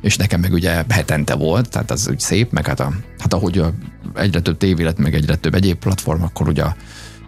[0.00, 3.64] és nekem meg ugye hetente volt, tehát az úgy szép, meg hát, a, hát ahogy
[4.14, 6.64] egyre több tévé lett, meg egyre több egyéb platform, akkor ugye,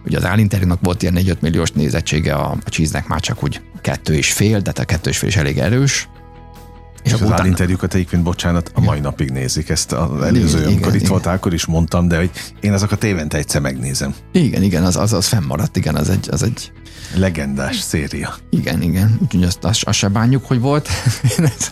[0.05, 4.13] ugye az állinterjúnak volt ilyen 4-5 milliós nézettsége, a, a cheese már csak úgy kettő
[4.13, 6.07] és fél, de a kettő és fél is elég erős,
[7.03, 9.91] és, és az állinterjúkat egyébként, bocsánat, a mai napig nézik ezt.
[9.91, 13.37] Az előző, igen, amikor igen, itt voltál, akkor is mondtam, de hogy én azokat évente
[13.37, 14.13] egyszer megnézem.
[14.31, 16.71] Igen, igen, az, az, az fennmaradt, igen, az egy, az egy
[17.15, 18.35] Legendás széria.
[18.49, 19.17] Igen, igen.
[19.21, 20.89] Úgyhogy azt, azt, azt se bánjuk, hogy volt.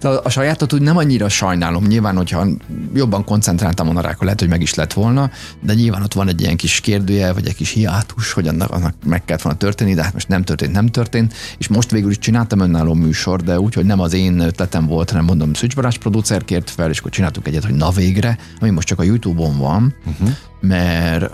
[0.00, 1.84] a, a sajátot úgy nem annyira sajnálom.
[1.84, 2.46] Nyilván, hogyha
[2.94, 5.30] jobban koncentráltam volna rá, akkor lehet, hogy meg is lett volna,
[5.62, 8.94] de nyilván ott van egy ilyen kis kérdője, vagy egy kis hiátus, hogy annak, annak
[9.04, 11.34] meg kellett volna történni, de hát most nem történt, nem történt.
[11.58, 15.10] És most végül is csináltam önálló műsor, de úgy, hogy nem az én ötletem volt,
[15.10, 18.86] hanem mondom, Szücs producer kért fel, és akkor csináltuk egyet, hogy na végre, ami most
[18.86, 20.28] csak a YouTube-on van, uh-huh.
[20.60, 21.32] mert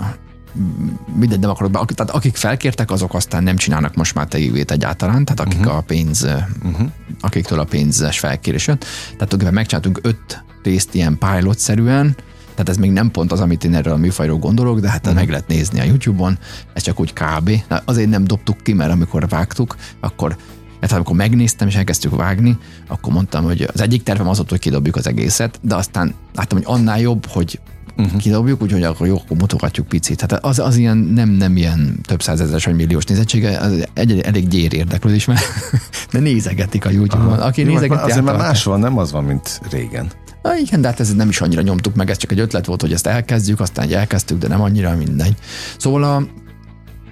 [1.14, 5.24] mindegy, nem akarok be, tehát akik felkértek, azok aztán nem csinálnak most már tévét egyáltalán,
[5.24, 5.76] tehát akik uh-huh.
[5.76, 6.22] a pénz,
[6.62, 6.88] uh-huh.
[7.20, 8.80] akiktől a pénzes felkérés jött.
[8.80, 12.16] Tehát tulajdonképpen megcsináltunk öt részt ilyen pilot-szerűen,
[12.50, 15.14] tehát ez még nem pont az, amit én erről a műfajról gondolok, de hát uh-huh.
[15.14, 16.38] meg lehet nézni a YouTube-on,
[16.72, 17.50] ez csak úgy kb.
[17.68, 20.36] Na, azért nem dobtuk ki, mert amikor vágtuk, akkor
[20.80, 24.59] hát amikor megnéztem és elkezdtük vágni, akkor mondtam, hogy az egyik tervem az volt, hogy
[24.59, 27.61] kidobjuk az egészet, de aztán láttam, hogy annál jobb, hogy
[27.97, 28.20] uh-huh.
[28.20, 30.20] kidobjuk, úgyhogy akkor jó, akkor mutogatjuk picit.
[30.20, 34.49] Hát az, az ilyen nem, nem ilyen több százezeres vagy milliós nézettsége, az egy, elég
[34.49, 35.45] gyér érdeklődés, mert
[36.12, 37.38] de nézegetik a YouTube-on.
[37.38, 40.11] Aki nézegeti, azért már más van, nem az van, mint régen.
[40.43, 42.80] Na igen, de hát ez nem is annyira nyomtuk meg, ez csak egy ötlet volt,
[42.80, 45.36] hogy ezt elkezdjük, aztán elkezdtük, de nem annyira mindegy.
[45.76, 46.22] Szóval a,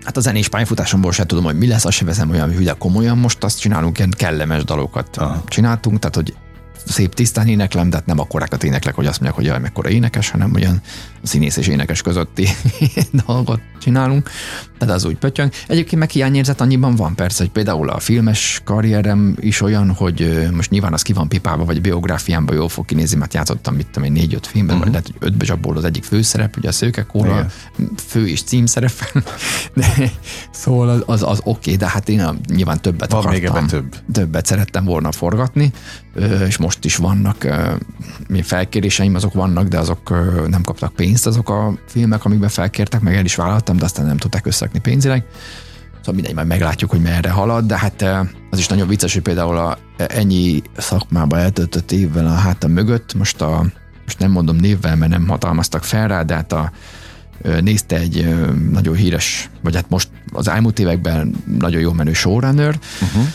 [0.05, 3.18] Hát a zenés pályafutásomból sem tudom, hogy mi lesz, azt sem veszem olyan hülye komolyan,
[3.18, 5.43] most azt csinálunk, ilyen kellemes dalokat Aha.
[5.47, 6.35] csináltunk, tehát hogy
[6.91, 10.30] szép tisztán éneklem, de hát nem akkorákat éneklek, hogy azt mondják, hogy jaj, mekkora énekes,
[10.30, 10.80] hanem olyan
[11.22, 12.49] színész és énekes közötti
[13.26, 14.30] dolgot csinálunk,
[14.78, 15.51] tehát az úgy pöttyöng.
[15.66, 20.70] Egyébként meg hiányérzet annyiban van persze, hogy például a filmes karrierem is olyan, hogy most
[20.70, 24.12] nyilván az ki van pipálva, vagy biográfiámban jól fog kinézni, mert játszottam, mit tudom én,
[24.12, 24.93] négy-öt filmben, uh-huh.
[24.93, 27.47] vagy lehet, hogy ötbe abból az egyik főszerep, ugye a Szőke Kóra,
[28.07, 28.93] fő és címszerep.
[29.74, 30.12] De,
[30.51, 33.62] szóval az, az, az oké, okay, de hát én a, nyilván többet van akartam.
[33.62, 33.97] Még több.
[34.12, 35.72] Többet szerettem volna forgatni,
[36.47, 37.47] és most is vannak
[38.43, 40.11] felkéréseim, azok vannak, de azok
[40.49, 44.17] nem kaptak pénzt, azok a filmek, amikben felkértek, meg el is vállaltam, de aztán nem
[44.17, 45.25] tudták összekni pénzileg.
[45.99, 48.03] Szóval mindegy, majd meglátjuk, hogy merre halad, de hát
[48.51, 53.41] az is nagyon vicces, hogy például a, ennyi szakmába eltöltött évvel a hátam mögött, most
[53.41, 53.67] a,
[54.05, 56.73] most nem mondom névvel, mert nem hatalmaztak fel rá, de hát a,
[57.61, 58.35] nézte egy
[58.71, 63.27] nagyon híres, vagy hát most az elmúlt években nagyon jó menő showrunner, uh-huh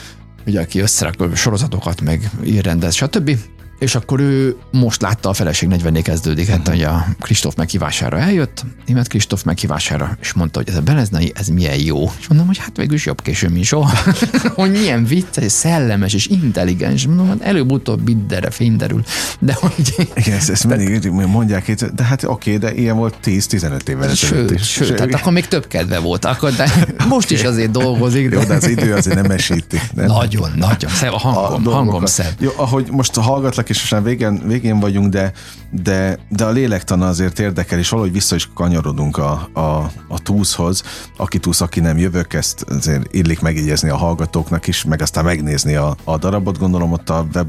[0.45, 3.37] ugye, aki összerak sorozatokat, meg ír, rendez, stb.
[3.79, 6.95] És akkor ő most látta a feleség 40 kezdődik, hát uh-huh.
[6.95, 11.79] a Kristóf meghívására eljött, német Kristóf meghívására, és mondta, hogy ez a Beneznai, ez milyen
[11.79, 12.11] jó.
[12.19, 13.97] És mondom, hogy hát végül is jobb később, mint soha.
[14.55, 17.07] hogy milyen vicces, szellemes és intelligens.
[17.07, 19.03] Mondom, hogy előbb-utóbb mindenre fényderül.
[19.39, 20.09] De hogy...
[20.13, 24.71] Igen, ezt, ezt mindig mondják, de hát oké, de ilyen volt 10-15 évvel ezelőtt is.
[24.71, 26.69] Sőt, sőt, tehát akkor még több kedve volt, akkor, de
[27.09, 28.29] most is azért dolgozik.
[28.29, 28.35] De...
[28.35, 29.81] Jó, de az idő azért nem esíti.
[29.93, 30.05] Nem?
[30.05, 30.91] Nagyon, nagyon.
[30.91, 32.33] Szebb, a hangom, a hangom szebb.
[32.39, 35.31] Jó, ahogy most hallgatlak, voltak, és most végén, végén vagyunk, de,
[35.71, 40.83] de, de a lélektana azért érdekel, és valahogy vissza is kanyarodunk a, a, a túszhoz.
[41.17, 45.75] Aki túsz, aki nem jövök, ezt azért illik megjegyezni a hallgatóknak is, meg aztán megnézni
[45.75, 47.47] a, a darabot, gondolom ott a web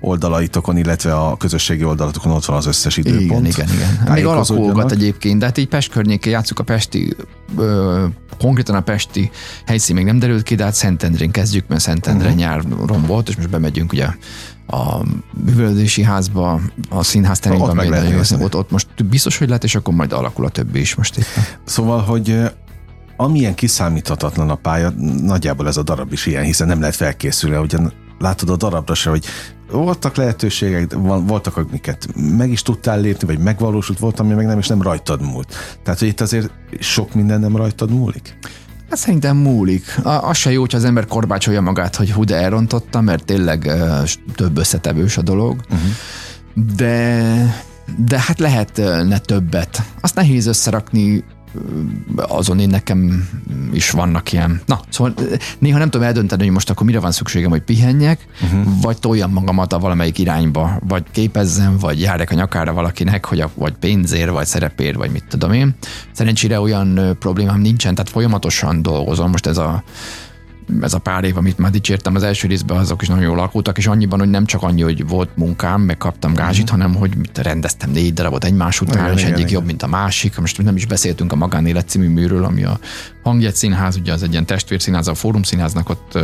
[0.00, 3.46] oldalaitokon, illetve a közösségi oldalatokon ott van az összes időpont.
[3.46, 3.68] Igen, igen,
[4.00, 4.12] igen.
[4.12, 7.16] Még alakulgat egyébként, de hát így Pest környékén játszuk a Pesti,
[7.56, 8.06] ö,
[8.38, 9.30] konkrétan a Pesti
[9.66, 12.40] helyszín még nem derült ki, de hát Szentendrén kezdjük, mert Szentendre uh-huh.
[12.40, 14.06] nyáron volt, és most bemegyünk ugye
[14.66, 15.02] a
[15.44, 16.60] művelődési házba,
[16.90, 20.44] a színház terében, ott, ott, ott, ott most biztos, hogy lehet, és akkor majd alakul
[20.44, 21.26] a többi is most itt.
[21.64, 22.40] Szóval, hogy
[23.16, 24.90] amilyen kiszámíthatatlan a pálya,
[25.22, 29.10] nagyjából ez a darab is ilyen, hiszen nem lehet felkészülni, ahogyan látod a darabra se,
[29.10, 29.24] hogy
[29.70, 30.92] voltak lehetőségek,
[31.26, 35.22] voltak, amiket meg is tudtál lépni, vagy megvalósult, volt, ami meg nem, és nem rajtad
[35.22, 35.54] múlt.
[35.82, 36.50] Tehát, hogy itt azért
[36.80, 38.38] sok minden nem rajtad múlik?
[38.88, 39.84] Hát szerintem múlik.
[40.02, 44.08] Az se jó, hogy az ember korbácsolja magát, hogy hú, de elrontotta, mert tényleg uh,
[44.34, 45.60] több összetevős a dolog.
[45.70, 46.74] Uh-huh.
[46.76, 47.64] De
[47.98, 49.82] de hát lehetne többet.
[50.00, 51.24] Azt nehéz összerakni
[52.16, 53.28] azon én nekem
[53.72, 54.60] is vannak ilyen.
[54.66, 55.14] Na, szóval
[55.58, 58.80] néha nem tudom eldönteni, hogy most akkor mire van szükségem, hogy pihenjek, uh-huh.
[58.80, 63.50] vagy toljam magamat a valamelyik irányba, vagy képezzem, vagy járjak a nyakára valakinek, hogy a,
[63.54, 65.74] vagy pénzért, vagy szerepért, vagy mit tudom én.
[66.12, 69.30] Szerencsére olyan problémám nincsen, tehát folyamatosan dolgozom.
[69.30, 69.82] Most ez a
[70.80, 73.78] ez a pár év, amit már dicsértem az első részben, azok is nagyon jól alakultak,
[73.78, 76.80] és annyiban, hogy nem csak annyi, hogy volt munkám, meg kaptam gázsit, uh-huh.
[76.80, 79.58] hanem hogy mit rendeztem négy darabot egymás után, igen, és igen, egyik igen.
[79.58, 80.38] jobb, mint a másik.
[80.38, 82.78] Most nem is beszéltünk a Magánélet című műről, ami a
[83.22, 86.18] Hangjegy Színház, ugye az egy ilyen testvérszínház, a Fórum Színháznak ott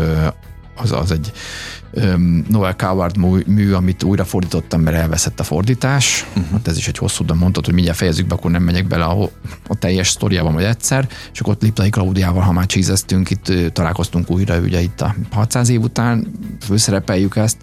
[0.76, 1.32] az, az egy
[1.92, 6.26] um, Noel Coward mű, mű, amit újra fordítottam, mert elveszett a fordítás.
[6.28, 6.52] Uh-huh.
[6.52, 9.04] Hát ez is egy hosszú, de mondtad, hogy mindjárt fejezzük be, akkor nem megyek bele
[9.04, 9.30] a,
[9.66, 11.08] a teljes sztoriában majd egyszer.
[11.32, 15.68] És akkor ott Liplai Klaudiával, ha már csízeztünk, itt találkoztunk újra, ugye itt a 600
[15.68, 16.26] év után
[16.60, 17.56] főszerepeljük ezt.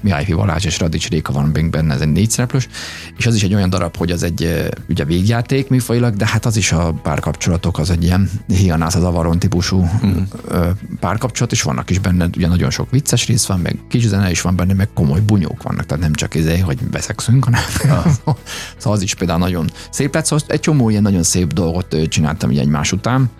[0.00, 2.68] Mihály Balázs és Radics Réka van benne, ez egy négy szereplős,
[3.16, 6.56] és az is egy olyan darab, hogy az egy ugye végjáték műfajilag, de hát az
[6.56, 10.68] is a párkapcsolatok, az egy ilyen hianász az avaron típusú uh-huh.
[11.00, 14.40] párkapcsolat, és vannak is benne ugye nagyon sok vicces rész van, meg kis zene is
[14.40, 18.06] van benne, meg komoly bunyók vannak, tehát nem csak izé, hogy beszexünk, hanem ah.
[18.78, 22.50] szóval az is például nagyon szép lett, szóval egy csomó ilyen nagyon szép dolgot csináltam
[22.50, 23.30] így egymás után,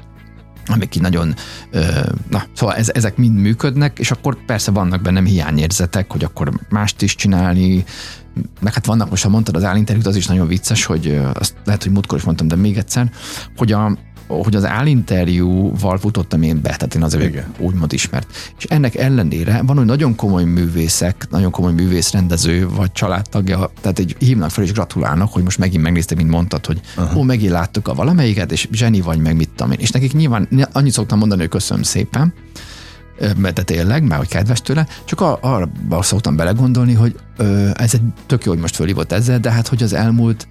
[0.66, 1.34] amik így nagyon,
[2.28, 7.02] na, szóval ez, ezek mind működnek, és akkor persze vannak bennem hiányérzetek, hogy akkor mást
[7.02, 7.84] is csinálni,
[8.60, 11.82] meg hát vannak, most ha mondtad az állinterjút, az is nagyon vicces, hogy azt lehet,
[11.82, 13.10] hogy múltkor is mondtam, de még egyszer,
[13.56, 18.52] hogy a, hogy az állinterjúval futottam én be, tehát én azért úgymond ismert.
[18.58, 24.16] És ennek ellenére van, hogy nagyon komoly művészek, nagyon komoly művészrendező vagy családtagja, tehát egy
[24.18, 27.18] hívnak fel és gratulálnak, hogy most megint megnézte, mint mondtad, hogy Aha.
[27.18, 29.78] ó, megint láttuk a valamelyiket, és zseni vagy meg, mit tudom én.
[29.80, 32.34] És nekik nyilván annyit szoktam mondani, hogy köszönöm szépen,
[33.54, 35.68] de tényleg, már hogy kedves tőle, csak arra
[36.00, 39.82] szoktam belegondolni, hogy ö, ez egy tök jó, hogy most fölhívott ezzel, de hát hogy
[39.82, 40.48] az elmúlt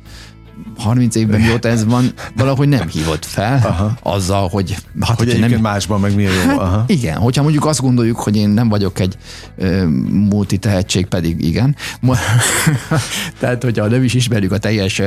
[0.78, 3.98] 30 évben mióta ez van, valahogy nem hívott fel Aha.
[4.02, 4.76] azzal, hogy...
[5.00, 5.52] Hát, hogy nem...
[5.52, 6.40] másban meg milyen jó.
[6.40, 6.84] Hát, Aha.
[6.88, 9.18] Igen, hogyha mondjuk azt gondoljuk, hogy én nem vagyok egy
[9.58, 11.76] ö, multi tehetség, pedig igen.
[13.40, 15.02] Tehát, hogyha nem is ismerjük a teljes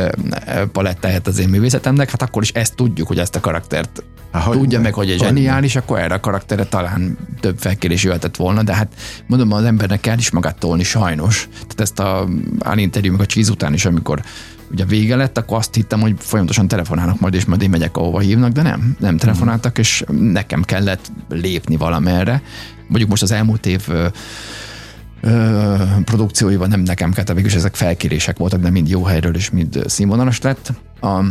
[0.72, 4.80] palettáját az én művészetemnek, hát akkor is ezt tudjuk, hogy ezt a karaktert Há, tudja
[4.80, 8.88] meg, hogy egy zseniális, akkor erre a karakterre talán több felkérés jöhetett volna, de hát
[9.26, 11.48] mondom, az embernek kell is magát tolni sajnos.
[11.52, 12.28] Tehát ezt a
[12.74, 14.22] interjú meg a csíz után is, amikor
[14.70, 18.18] ugye vége lett, akkor azt hittem, hogy folyamatosan telefonálnak majd, és majd én megyek, ahova
[18.18, 22.42] hívnak, de nem, nem telefonáltak, és nekem kellett lépni valamerre.
[22.88, 24.06] Mondjuk most az elmúlt év ö,
[26.04, 30.40] produkcióiban nem nekem kellett, végül ezek felkérések voltak, de mind jó helyről és mind színvonalas
[30.40, 30.72] lett.
[31.00, 31.24] A,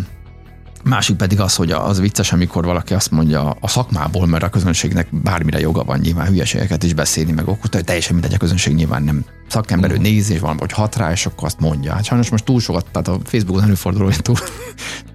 [0.88, 5.08] Másik pedig az, hogy az vicces, amikor valaki azt mondja a szakmából, mert a közönségnek
[5.12, 9.26] bármire joga van nyilván hülyeségeket is beszélni, meg okot, teljesen mindegy, a közönség nyilván nem
[9.48, 11.94] szakember, ő néz, és van, vagy hat rá, és akkor azt mondja.
[11.94, 14.36] Hát sajnos most túl sokat, tehát a Facebookon előfordul, hogy túl,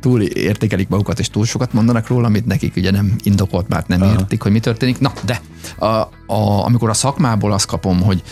[0.01, 4.03] túl értékelik magukat, és túl sokat mondanak róla, amit nekik ugye nem indokolt, mert nem
[4.03, 4.13] Aha.
[4.13, 5.01] értik, hogy mi történik.
[5.01, 5.41] Na, de
[5.79, 8.23] a, a, amikor a szakmából azt kapom, hogy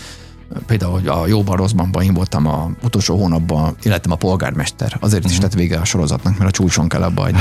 [0.67, 4.97] például hogy a jóban rosszban én voltam a utolsó hónapban, életem a polgármester.
[5.01, 5.31] Azért uh-huh.
[5.31, 5.43] is mhm.
[5.43, 7.41] lett vége a sorozatnak, mert a csúcson kell abba hagyni,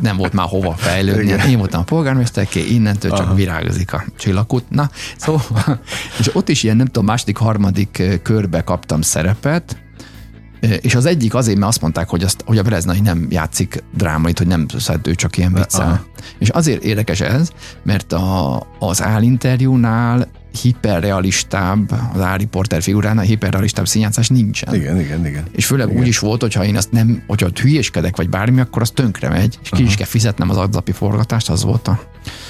[0.00, 1.50] nem volt már hova fejlődni.
[1.50, 3.34] Én voltam a polgármester, ki innentől csak Aha.
[3.34, 4.70] virágozik a csillagút.
[4.70, 5.80] Na, szóval,
[6.18, 9.76] és ott is ilyen, nem tudom, második, harmadik körbe kaptam szerepet,
[10.80, 14.38] és az egyik azért, mert azt mondták, hogy, azt, hogy a Breznai nem játszik drámait,
[14.38, 16.04] hogy nem szed ő csak ilyen viccel.
[16.38, 17.50] És azért érdekes ez,
[17.82, 20.28] mert a, az állinterjúnál
[20.62, 24.74] hiperrealistább, az Ári Porter figuránál hiperrealistább színjátszás nincsen.
[24.74, 25.42] Igen, igen, igen.
[25.52, 26.00] És főleg igen.
[26.00, 29.28] úgy is volt, hogyha én azt nem, hogyha ott hülyéskedek, vagy bármi, akkor az tönkre
[29.28, 32.00] megy, és ki is kell fizetnem az adzapi forgatást, az volt a,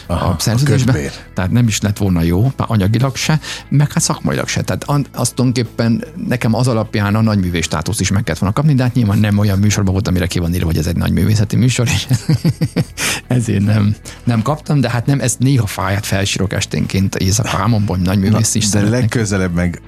[0.07, 0.95] Aha, a a szerződésben.
[0.95, 1.13] közbér.
[1.35, 4.63] Tehát nem is lett volna jó, anyagilag se, meg hát szakmailag se.
[4.63, 8.83] Tehát azt tulajdonképpen nekem az alapján a nagyművés státuszt is meg kellett volna kapni, de
[8.83, 11.87] hát nyilván nem olyan műsorban volt, amire ki van írva, hogy ez egy nagyművészeti műsor,
[11.87, 12.07] és
[13.27, 18.55] ezért nem, nem kaptam, de hát nem, ez néha fáját felsírok esténként éjszakálmomban, hogy nagyművész
[18.55, 19.83] is De legközelebb meg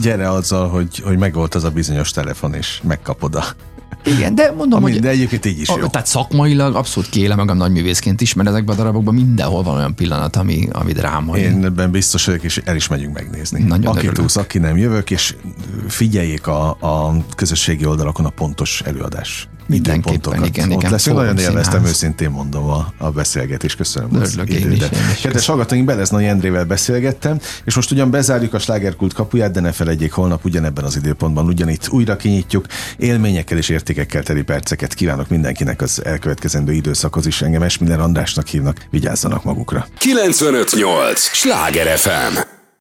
[0.00, 3.44] gyere azzal, hogy, hogy megvolt az a bizonyos telefon, és megkapod a...
[4.04, 5.86] Igen, de mondom, Ami, hogy de egyébként így is A, jó.
[5.86, 10.36] tehát szakmailag abszolút kiélem magam nagyművészként is, mert ezekben a darabokban mindenhol van olyan pillanat,
[10.36, 11.36] ami, ami dráma.
[11.36, 13.62] Én ebben biztos vagyok, és el is megyünk megnézni.
[13.62, 15.34] Nagyon aki túsz, aki nem jövök, és
[15.88, 19.48] figyeljék a, a közösségi oldalakon a pontos előadás.
[19.66, 20.90] Mindenképpen, igen, Ott igen.
[20.90, 23.76] leszünk, nagyon Fórum élveztem, őszintén mondom a, a beszélgetést.
[23.76, 24.92] Köszönöm az Örülök én is, idődet.
[24.92, 25.20] én is.
[25.20, 30.12] Kedves hallgatóink, Beleznai Endrével beszélgettem, és most ugyan bezárjuk a slágerkult kapuját, de ne felejtjék,
[30.12, 32.66] holnap ugyanebben az időpontban ugyanitt újra kinyitjuk.
[32.96, 37.42] Élményekkel és értékekkel teli perceket kívánok mindenkinek az elkövetkezendő időszakhoz is.
[37.42, 39.86] Engem Esmiller Andrásnak hívnak, vigyázzanak magukra.
[39.98, 41.20] 958!
[41.20, 42.61] Sláger FM!